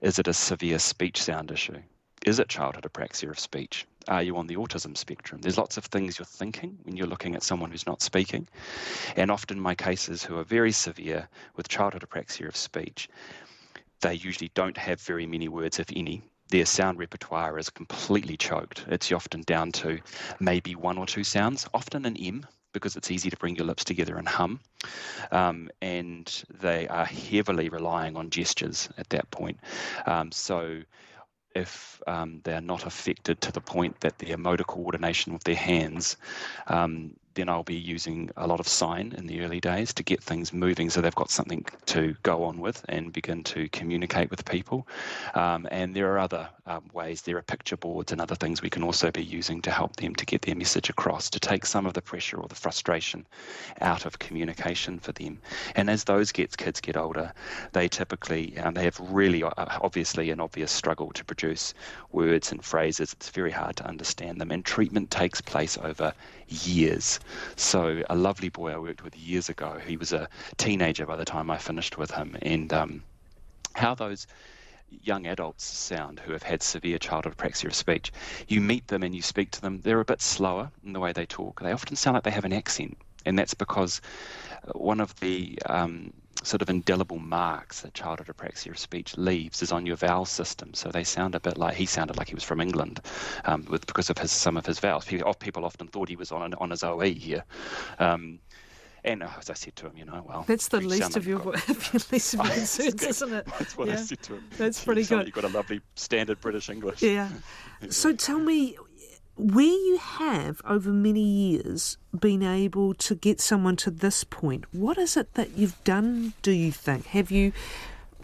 Is 0.00 0.18
it 0.18 0.28
a 0.28 0.32
severe 0.32 0.78
speech 0.78 1.20
sound 1.20 1.50
issue? 1.50 1.82
Is 2.24 2.38
it 2.38 2.48
childhood 2.48 2.84
apraxia 2.84 3.28
of 3.30 3.38
speech? 3.38 3.86
Are 4.06 4.22
you 4.22 4.36
on 4.36 4.46
the 4.46 4.56
autism 4.56 4.96
spectrum? 4.96 5.40
There's 5.40 5.58
lots 5.58 5.76
of 5.76 5.84
things 5.84 6.18
you're 6.18 6.24
thinking 6.24 6.78
when 6.84 6.96
you're 6.96 7.06
looking 7.06 7.34
at 7.34 7.42
someone 7.42 7.70
who's 7.70 7.86
not 7.86 8.02
speaking. 8.02 8.48
And 9.16 9.30
often, 9.30 9.60
my 9.60 9.74
cases 9.74 10.22
who 10.22 10.38
are 10.38 10.44
very 10.44 10.72
severe 10.72 11.28
with 11.56 11.68
childhood 11.68 12.06
apraxia 12.08 12.48
of 12.48 12.56
speech, 12.56 13.08
they 14.00 14.14
usually 14.14 14.50
don't 14.54 14.76
have 14.76 15.00
very 15.00 15.26
many 15.26 15.48
words, 15.48 15.78
if 15.78 15.88
any. 15.94 16.22
Their 16.50 16.66
sound 16.66 16.98
repertoire 16.98 17.58
is 17.58 17.70
completely 17.70 18.36
choked. 18.36 18.84
It's 18.88 19.12
often 19.12 19.42
down 19.42 19.72
to 19.72 19.98
maybe 20.40 20.74
one 20.74 20.98
or 20.98 21.06
two 21.06 21.24
sounds, 21.24 21.66
often 21.74 22.06
an 22.06 22.16
M, 22.16 22.46
because 22.72 22.96
it's 22.96 23.10
easy 23.10 23.30
to 23.30 23.36
bring 23.36 23.56
your 23.56 23.66
lips 23.66 23.84
together 23.84 24.16
and 24.16 24.28
hum. 24.28 24.60
Um, 25.30 25.70
and 25.82 26.44
they 26.60 26.88
are 26.88 27.04
heavily 27.04 27.68
relying 27.68 28.16
on 28.16 28.30
gestures 28.30 28.88
at 28.96 29.08
that 29.10 29.30
point. 29.30 29.58
Um, 30.06 30.32
so 30.32 30.82
if 31.54 32.00
um, 32.06 32.40
they're 32.44 32.60
not 32.60 32.86
affected 32.86 33.40
to 33.40 33.52
the 33.52 33.60
point 33.60 34.00
that 34.00 34.18
their 34.18 34.36
motor 34.36 34.64
coordination 34.64 35.32
with 35.32 35.44
their 35.44 35.56
hands 35.56 36.16
um, 36.68 37.14
then 37.38 37.48
I'll 37.48 37.62
be 37.62 37.76
using 37.76 38.30
a 38.36 38.46
lot 38.46 38.58
of 38.58 38.66
sign 38.66 39.14
in 39.16 39.26
the 39.26 39.40
early 39.42 39.60
days 39.60 39.94
to 39.94 40.02
get 40.02 40.22
things 40.22 40.52
moving 40.52 40.90
so 40.90 41.00
they've 41.00 41.14
got 41.14 41.30
something 41.30 41.64
to 41.86 42.16
go 42.24 42.42
on 42.44 42.58
with 42.58 42.84
and 42.88 43.12
begin 43.12 43.44
to 43.44 43.68
communicate 43.68 44.30
with 44.30 44.44
people. 44.44 44.88
Um, 45.34 45.68
and 45.70 45.94
there 45.94 46.12
are 46.12 46.18
other 46.18 46.48
um, 46.66 46.84
ways, 46.92 47.22
there 47.22 47.36
are 47.36 47.42
picture 47.42 47.76
boards 47.76 48.10
and 48.10 48.20
other 48.20 48.34
things 48.34 48.60
we 48.60 48.70
can 48.70 48.82
also 48.82 49.10
be 49.12 49.22
using 49.22 49.62
to 49.62 49.70
help 49.70 49.96
them 49.96 50.14
to 50.16 50.26
get 50.26 50.42
their 50.42 50.56
message 50.56 50.90
across, 50.90 51.30
to 51.30 51.38
take 51.38 51.64
some 51.64 51.86
of 51.86 51.94
the 51.94 52.02
pressure 52.02 52.38
or 52.38 52.48
the 52.48 52.54
frustration 52.54 53.24
out 53.80 54.04
of 54.04 54.18
communication 54.18 54.98
for 54.98 55.12
them. 55.12 55.38
And 55.76 55.88
as 55.88 56.04
those 56.04 56.32
gets, 56.32 56.56
kids 56.56 56.80
get 56.80 56.96
older, 56.96 57.32
they 57.72 57.88
typically 57.88 58.58
um, 58.58 58.74
they 58.74 58.84
have 58.84 58.98
really 59.00 59.44
uh, 59.44 59.50
obviously 59.56 60.30
an 60.30 60.40
obvious 60.40 60.72
struggle 60.72 61.12
to 61.12 61.24
produce 61.24 61.72
words 62.10 62.50
and 62.50 62.64
phrases. 62.64 63.12
It's 63.12 63.30
very 63.30 63.52
hard 63.52 63.76
to 63.76 63.86
understand 63.86 64.40
them, 64.40 64.50
and 64.50 64.64
treatment 64.64 65.10
takes 65.10 65.40
place 65.40 65.78
over 65.78 66.12
years. 66.48 67.20
So 67.56 68.02
a 68.08 68.16
lovely 68.16 68.48
boy 68.48 68.72
I 68.72 68.78
worked 68.78 69.04
with 69.04 69.16
years 69.16 69.48
ago, 69.48 69.78
he 69.84 69.96
was 69.96 70.12
a 70.12 70.28
teenager 70.56 71.06
by 71.06 71.16
the 71.16 71.24
time 71.24 71.50
I 71.50 71.58
finished 71.58 71.98
with 71.98 72.10
him, 72.10 72.36
and 72.42 72.72
um, 72.72 73.02
how 73.74 73.94
those 73.94 74.26
young 75.02 75.26
adults 75.26 75.64
sound 75.64 76.20
who 76.20 76.32
have 76.32 76.42
had 76.42 76.62
severe 76.62 76.98
childhood 76.98 77.36
apraxia 77.36 77.66
of 77.66 77.74
speech. 77.74 78.12
You 78.46 78.60
meet 78.60 78.86
them 78.88 79.02
and 79.02 79.14
you 79.14 79.22
speak 79.22 79.50
to 79.52 79.60
them, 79.60 79.80
they're 79.82 80.00
a 80.00 80.04
bit 80.04 80.22
slower 80.22 80.70
in 80.84 80.92
the 80.92 81.00
way 81.00 81.12
they 81.12 81.26
talk. 81.26 81.60
They 81.60 81.72
often 81.72 81.96
sound 81.96 82.14
like 82.14 82.24
they 82.24 82.30
have 82.30 82.44
an 82.44 82.52
accent, 82.52 82.96
and 83.26 83.38
that's 83.38 83.54
because 83.54 84.00
one 84.72 85.00
of 85.00 85.18
the 85.20 85.58
um, 85.66 86.12
sort 86.42 86.62
of 86.62 86.70
indelible 86.70 87.18
marks 87.18 87.80
that 87.80 87.94
childhood 87.94 88.28
apraxia 88.28 88.70
of 88.70 88.78
speech 88.78 89.16
leaves 89.16 89.62
is 89.62 89.72
on 89.72 89.86
your 89.86 89.96
vowel 89.96 90.24
system. 90.24 90.72
So 90.74 90.90
they 90.90 91.04
sound 91.04 91.34
a 91.34 91.40
bit 91.40 91.58
like 91.58 91.74
he 91.74 91.86
sounded 91.86 92.16
like 92.16 92.28
he 92.28 92.34
was 92.34 92.44
from 92.44 92.60
England, 92.60 93.00
um, 93.44 93.66
with 93.68 93.86
because 93.86 94.10
of 94.10 94.18
his 94.18 94.30
some 94.30 94.56
of 94.56 94.66
his 94.66 94.78
vowels. 94.78 95.04
People, 95.04 95.34
people 95.34 95.64
often 95.64 95.88
thought 95.88 96.08
he 96.08 96.16
was 96.16 96.32
on 96.32 96.54
on 96.54 96.70
his 96.70 96.82
OE 96.82 97.00
here. 97.00 97.44
Um, 97.98 98.38
and 99.04 99.22
uh, 99.22 99.28
as 99.38 99.48
I 99.48 99.54
said 99.54 99.76
to 99.76 99.86
him, 99.86 99.96
you 99.96 100.04
know, 100.04 100.24
well, 100.28 100.44
that's 100.46 100.68
the 100.68 100.80
least 100.80 101.16
of, 101.16 101.26
your, 101.26 101.38
least 102.10 102.34
of 102.34 102.44
your 102.44 102.52
concerns, 102.52 103.02
isn't 103.02 103.32
it? 103.32 103.46
That's 103.58 103.76
what 103.76 103.88
yeah. 103.88 103.94
I 103.94 103.96
said 103.96 104.22
to 104.24 104.34
him. 104.34 104.44
That's 104.58 104.84
pretty 104.84 105.04
good. 105.04 105.26
You've 105.26 105.34
got 105.34 105.44
a 105.44 105.48
lovely 105.48 105.80
standard 105.94 106.40
British 106.40 106.68
English. 106.68 107.02
Yeah. 107.02 107.28
so 107.90 108.12
tell 108.12 108.38
me, 108.38 108.76
where 109.38 109.64
you 109.64 109.98
have 109.98 110.60
over 110.64 110.90
many 110.90 111.22
years 111.22 111.96
been 112.18 112.42
able 112.42 112.92
to 112.94 113.14
get 113.14 113.40
someone 113.40 113.76
to 113.76 113.90
this 113.90 114.24
point, 114.24 114.64
what 114.72 114.98
is 114.98 115.16
it 115.16 115.34
that 115.34 115.56
you've 115.56 115.82
done, 115.84 116.34
do 116.42 116.50
you 116.50 116.72
think? 116.72 117.06
Have 117.06 117.30
you, 117.30 117.52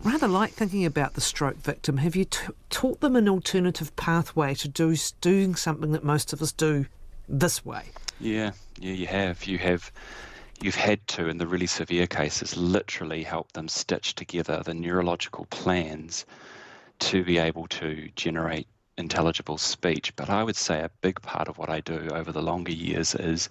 rather 0.03 0.27
like 0.27 0.53
thinking 0.53 0.85
about 0.85 1.15
the 1.15 1.21
stroke 1.21 1.59
victim, 1.59 1.99
have 1.99 2.17
you 2.17 2.25
t- 2.25 2.49
taught 2.69 3.01
them 3.01 3.15
an 3.15 3.29
alternative 3.29 3.95
pathway 3.95 4.55
to 4.55 4.69
do 4.69 4.97
doing 5.21 5.55
something 5.55 5.93
that 5.93 6.03
most 6.03 6.33
of 6.33 6.43
us 6.43 6.51
do 6.51 6.87
this 7.29 7.65
way? 7.65 7.85
Yeah, 8.21 8.51
yeah, 8.81 8.93
you 8.93 9.07
have. 9.07 9.45
You 9.45 9.59
have. 9.59 9.93
You've 10.61 10.75
had 10.75 11.07
to, 11.09 11.29
in 11.29 11.39
the 11.39 11.47
really 11.47 11.67
severe 11.67 12.07
cases, 12.07 12.57
literally 12.57 13.23
help 13.23 13.53
them 13.53 13.69
stitch 13.69 14.15
together 14.15 14.63
the 14.65 14.75
neurological 14.75 15.47
plans 15.47 16.27
to 17.01 17.25
be 17.25 17.39
able 17.39 17.67
to 17.69 18.09
generate 18.17 18.67
intelligible 18.97 19.59
speech. 19.59 20.15
But 20.17 20.31
I 20.31 20.43
would 20.43 20.57
say 20.57 20.81
a 20.81 20.91
big 21.01 21.21
part 21.23 21.49
of 21.49 21.59
what 21.59 21.71
I 21.71 21.81
do 21.81 22.09
over 22.13 22.33
the 22.33 22.43
longer 22.43 22.73
years 22.73 23.15
is 23.15 23.49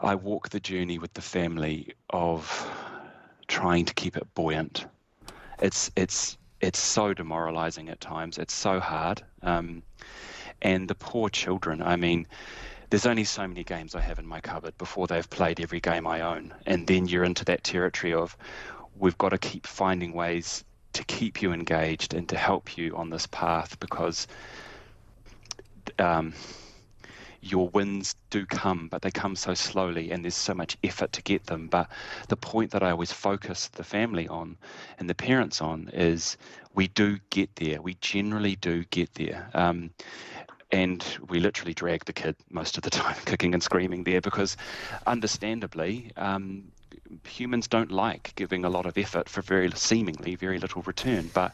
I 0.00 0.14
walk 0.14 0.48
the 0.48 0.60
journey 0.60 0.98
with 0.98 1.14
the 1.14 1.22
family 1.22 1.94
of 2.10 2.70
trying 3.46 3.84
to 3.84 3.94
keep 3.94 4.16
it 4.16 4.34
buoyant. 4.34 4.86
It's 5.60 5.90
it's 5.96 6.38
it's 6.60 6.78
so 6.78 7.12
demoralizing 7.12 7.88
at 7.88 8.00
times. 8.00 8.38
It's 8.38 8.54
so 8.54 8.80
hard. 8.80 9.22
Um, 9.42 9.82
and 10.60 10.88
the 10.88 10.94
poor 10.94 11.28
children, 11.28 11.82
I 11.82 11.96
mean, 11.96 12.26
there's 12.90 13.06
only 13.06 13.24
so 13.24 13.46
many 13.48 13.64
games 13.64 13.94
I 13.94 14.00
have 14.00 14.18
in 14.18 14.26
my 14.26 14.40
cupboard 14.40 14.78
before 14.78 15.06
they've 15.06 15.28
played 15.28 15.60
every 15.60 15.80
game 15.80 16.06
I 16.06 16.20
own. 16.20 16.54
And 16.66 16.86
then 16.86 17.06
you're 17.08 17.24
into 17.24 17.44
that 17.46 17.64
territory 17.64 18.14
of 18.14 18.36
we've 18.96 19.18
got 19.18 19.30
to 19.30 19.38
keep 19.38 19.66
finding 19.66 20.12
ways 20.12 20.64
to 20.94 21.04
keep 21.04 21.42
you 21.42 21.52
engaged 21.52 22.14
and 22.14 22.28
to 22.28 22.36
help 22.36 22.76
you 22.76 22.96
on 22.96 23.10
this 23.10 23.26
path 23.26 23.78
because 23.80 24.26
um, 25.98 26.32
your 27.40 27.68
wins 27.70 28.14
do 28.30 28.46
come, 28.46 28.88
but 28.88 29.02
they 29.02 29.10
come 29.10 29.34
so 29.34 29.52
slowly 29.52 30.12
and 30.12 30.24
there's 30.24 30.36
so 30.36 30.54
much 30.54 30.76
effort 30.84 31.12
to 31.12 31.22
get 31.22 31.46
them. 31.46 31.66
But 31.66 31.90
the 32.28 32.36
point 32.36 32.70
that 32.70 32.82
I 32.82 32.90
always 32.90 33.12
focus 33.12 33.68
the 33.68 33.84
family 33.84 34.28
on 34.28 34.56
and 34.98 35.10
the 35.10 35.14
parents 35.14 35.60
on 35.60 35.90
is 35.92 36.36
we 36.74 36.88
do 36.88 37.18
get 37.30 37.54
there. 37.56 37.82
We 37.82 37.94
generally 38.00 38.56
do 38.56 38.84
get 38.84 39.14
there. 39.14 39.50
Um, 39.54 39.90
and 40.70 41.04
we 41.28 41.38
literally 41.38 41.74
drag 41.74 42.04
the 42.06 42.12
kid 42.14 42.36
most 42.48 42.76
of 42.78 42.82
the 42.82 42.90
time, 43.02 43.16
kicking 43.26 43.54
and 43.54 43.62
screaming 43.62 44.04
there, 44.04 44.20
because 44.20 44.56
understandably, 45.06 46.12
um, 46.16 46.64
humans 47.26 47.68
don't 47.68 47.90
like 47.90 48.32
giving 48.36 48.64
a 48.64 48.70
lot 48.70 48.86
of 48.86 48.98
effort 48.98 49.28
for 49.28 49.42
very 49.42 49.70
seemingly 49.72 50.34
very 50.34 50.58
little 50.58 50.82
return. 50.82 51.30
But 51.32 51.52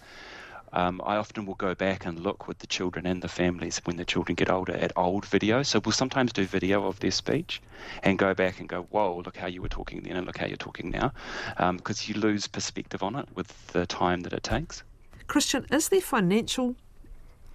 um, 0.72 1.00
I 1.04 1.16
often 1.16 1.46
will 1.46 1.54
go 1.54 1.74
back 1.74 2.04
and 2.04 2.20
look 2.20 2.46
with 2.46 2.58
the 2.58 2.66
children 2.66 3.06
and 3.06 3.22
the 3.22 3.28
families 3.28 3.80
when 3.84 3.96
the 3.96 4.04
children 4.04 4.34
get 4.34 4.50
older 4.50 4.74
at 4.74 4.92
old 4.96 5.24
videos. 5.24 5.66
So 5.66 5.80
we'll 5.84 5.92
sometimes 5.92 6.32
do 6.32 6.44
video 6.44 6.86
of 6.86 7.00
their 7.00 7.10
speech 7.10 7.62
and 8.02 8.18
go 8.18 8.34
back 8.34 8.60
and 8.60 8.68
go, 8.68 8.82
whoa, 8.90 9.22
look 9.24 9.36
how 9.36 9.46
you 9.46 9.62
were 9.62 9.68
talking 9.68 10.02
then 10.02 10.16
and 10.16 10.26
look 10.26 10.38
how 10.38 10.46
you're 10.46 10.56
talking 10.56 10.90
now. 10.90 11.12
Because 11.56 12.08
um, 12.08 12.14
you 12.14 12.20
lose 12.20 12.46
perspective 12.46 13.02
on 13.02 13.16
it 13.16 13.28
with 13.34 13.68
the 13.68 13.86
time 13.86 14.20
that 14.20 14.32
it 14.32 14.42
takes. 14.42 14.82
Christian, 15.26 15.66
is 15.70 15.88
there 15.88 16.00
financial 16.00 16.74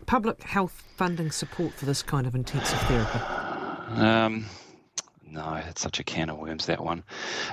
public 0.05 0.43
health 0.43 0.83
funding 0.95 1.31
support 1.31 1.73
for 1.73 1.85
this 1.85 2.03
kind 2.03 2.27
of 2.27 2.35
intensive 2.35 2.79
therapy? 2.81 3.19
Um, 4.01 4.45
no, 5.33 5.55
it's 5.67 5.81
such 5.81 5.99
a 5.99 6.03
can 6.03 6.29
of 6.29 6.37
worms, 6.37 6.67
that 6.67 6.83
one. 6.83 7.03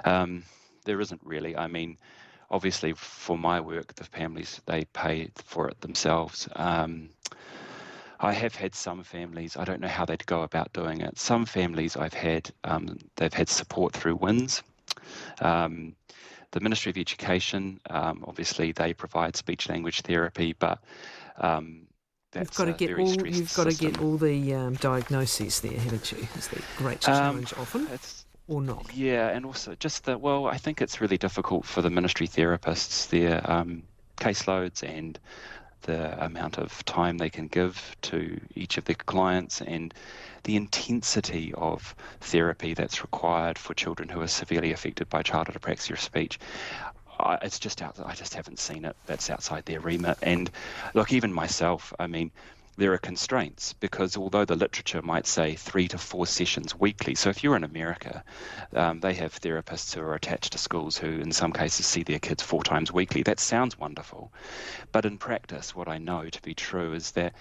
Um, 0.04 0.44
there 0.84 1.00
isn't 1.00 1.20
really. 1.24 1.56
I 1.56 1.66
mean, 1.66 1.96
obviously, 2.50 2.92
for 2.92 3.38
my 3.38 3.60
work, 3.60 3.94
the 3.94 4.04
families, 4.04 4.60
they 4.66 4.84
pay 4.92 5.30
for 5.34 5.68
it 5.68 5.80
themselves. 5.80 6.48
Um, 6.56 7.10
I 8.20 8.32
have 8.34 8.54
had 8.54 8.74
some 8.74 9.02
families, 9.02 9.56
I 9.56 9.64
don't 9.64 9.80
know 9.80 9.88
how 9.88 10.04
they'd 10.04 10.26
go 10.26 10.42
about 10.42 10.74
doing 10.74 11.00
it. 11.00 11.18
Some 11.18 11.46
families 11.46 11.96
I've 11.96 12.12
had, 12.12 12.50
um, 12.64 12.98
they've 13.16 13.32
had 13.32 13.48
support 13.48 13.94
through 13.94 14.18
WINZ. 14.18 14.62
Um, 15.40 15.96
the 16.50 16.60
Ministry 16.60 16.90
of 16.90 16.98
Education, 16.98 17.80
um, 17.88 18.24
obviously, 18.26 18.72
they 18.72 18.92
provide 18.92 19.36
speech 19.36 19.70
language 19.70 20.02
therapy, 20.02 20.54
but 20.58 20.80
um, 21.38 21.86
you've 22.34 22.54
got 22.54 22.64
to 22.66 22.72
get 22.72 22.98
all 22.98 23.26
you've 23.26 23.54
got 23.54 23.70
to 23.70 23.76
get 23.76 24.00
all 24.00 24.16
the 24.16 24.54
um, 24.54 24.74
diagnoses 24.74 25.60
there, 25.60 25.78
haven't 25.78 26.12
you? 26.12 26.26
Is 26.36 26.48
the 26.48 26.62
great 26.76 27.08
um, 27.08 27.14
challenge 27.14 27.52
um, 27.54 27.60
often, 27.60 27.88
or 28.48 28.62
not? 28.62 28.94
Yeah, 28.94 29.28
and 29.28 29.44
also 29.44 29.74
just 29.74 30.04
that. 30.04 30.20
Well, 30.20 30.46
I 30.46 30.56
think 30.56 30.80
it's 30.80 31.00
really 31.00 31.18
difficult 31.18 31.64
for 31.64 31.82
the 31.82 31.90
ministry 31.90 32.28
therapists 32.28 33.08
their 33.08 33.48
um, 33.50 33.82
caseloads 34.16 34.82
and 34.82 35.18
the 35.82 36.24
amount 36.24 36.58
of 36.58 36.84
time 36.84 37.18
they 37.18 37.30
can 37.30 37.48
give 37.48 37.96
to 38.02 38.38
each 38.54 38.76
of 38.76 38.84
their 38.84 38.94
clients 38.94 39.62
and 39.62 39.94
the 40.44 40.56
intensity 40.56 41.52
of 41.56 41.94
therapy 42.20 42.74
that's 42.74 43.02
required 43.02 43.58
for 43.58 43.74
children 43.74 44.08
who 44.08 44.20
are 44.20 44.26
severely 44.26 44.72
affected 44.72 45.08
by 45.08 45.22
childhood 45.22 45.60
apraxia 45.60 45.92
of 45.92 46.00
speech. 46.00 46.38
I, 47.26 47.38
it's 47.42 47.58
just 47.58 47.82
out. 47.82 47.98
I 48.04 48.14
just 48.14 48.34
haven't 48.34 48.58
seen 48.58 48.84
it. 48.84 48.96
That's 49.06 49.30
outside 49.30 49.64
their 49.66 49.80
remit. 49.80 50.18
And 50.22 50.50
look, 50.94 51.12
even 51.12 51.32
myself. 51.32 51.92
I 51.98 52.06
mean, 52.06 52.30
there 52.76 52.92
are 52.94 52.98
constraints 52.98 53.74
because 53.74 54.16
although 54.16 54.44
the 54.46 54.56
literature 54.56 55.02
might 55.02 55.26
say 55.26 55.54
three 55.54 55.86
to 55.88 55.98
four 55.98 56.26
sessions 56.26 56.74
weekly, 56.74 57.14
so 57.14 57.28
if 57.28 57.44
you're 57.44 57.56
in 57.56 57.64
America, 57.64 58.24
um, 58.74 59.00
they 59.00 59.12
have 59.14 59.38
therapists 59.38 59.94
who 59.94 60.00
are 60.00 60.14
attached 60.14 60.52
to 60.52 60.58
schools 60.58 60.96
who, 60.96 61.08
in 61.08 61.30
some 61.30 61.52
cases, 61.52 61.86
see 61.86 62.02
their 62.02 62.18
kids 62.18 62.42
four 62.42 62.62
times 62.62 62.90
weekly. 62.90 63.22
That 63.22 63.38
sounds 63.38 63.78
wonderful, 63.78 64.32
but 64.92 65.04
in 65.04 65.18
practice, 65.18 65.76
what 65.76 65.88
I 65.88 65.98
know 65.98 66.28
to 66.28 66.42
be 66.42 66.54
true 66.54 66.94
is 66.94 67.10
that 67.12 67.34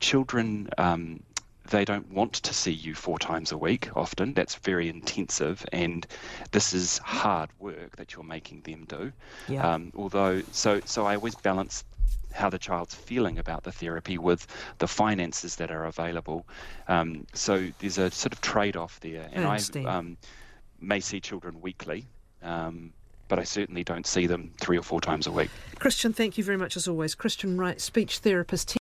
children 0.00 0.70
um, 0.78 1.22
they 1.70 1.84
don't 1.84 2.10
want 2.12 2.34
to 2.34 2.54
see 2.54 2.72
you 2.72 2.94
four 2.94 3.18
times 3.18 3.52
a 3.52 3.58
week 3.58 3.88
often. 3.96 4.34
That's 4.34 4.54
very 4.56 4.88
intensive, 4.88 5.64
and 5.72 6.06
this 6.52 6.72
is 6.72 6.98
hard 6.98 7.50
work 7.58 7.96
that 7.96 8.14
you're 8.14 8.24
making 8.24 8.62
them 8.62 8.84
do. 8.88 9.12
Yeah. 9.48 9.68
Um, 9.68 9.92
although, 9.96 10.42
so 10.52 10.80
so 10.84 11.06
I 11.06 11.14
always 11.16 11.34
balance 11.34 11.84
how 12.32 12.50
the 12.50 12.58
child's 12.58 12.94
feeling 12.94 13.38
about 13.38 13.64
the 13.64 13.72
therapy 13.72 14.18
with 14.18 14.46
the 14.78 14.86
finances 14.86 15.56
that 15.56 15.70
are 15.70 15.86
available. 15.86 16.46
Um, 16.86 17.26
so 17.32 17.68
there's 17.78 17.98
a 17.98 18.10
sort 18.10 18.32
of 18.32 18.40
trade-off 18.42 19.00
there, 19.00 19.28
and 19.32 19.46
I, 19.46 19.58
I 19.74 19.84
um, 19.84 20.18
may 20.80 21.00
see 21.00 21.20
children 21.20 21.60
weekly. 21.60 22.06
Um, 22.42 22.92
but 23.28 23.38
I 23.38 23.44
certainly 23.44 23.82
don't 23.82 24.06
see 24.06 24.26
them 24.26 24.52
three 24.58 24.78
or 24.78 24.82
four 24.82 25.00
times 25.00 25.26
a 25.26 25.32
week. 25.32 25.50
Christian, 25.78 26.12
thank 26.12 26.38
you 26.38 26.44
very 26.44 26.56
much 26.56 26.76
as 26.76 26.86
always. 26.86 27.14
Christian 27.14 27.56
Wright, 27.56 27.80
speech 27.80 28.18
therapist. 28.18 28.72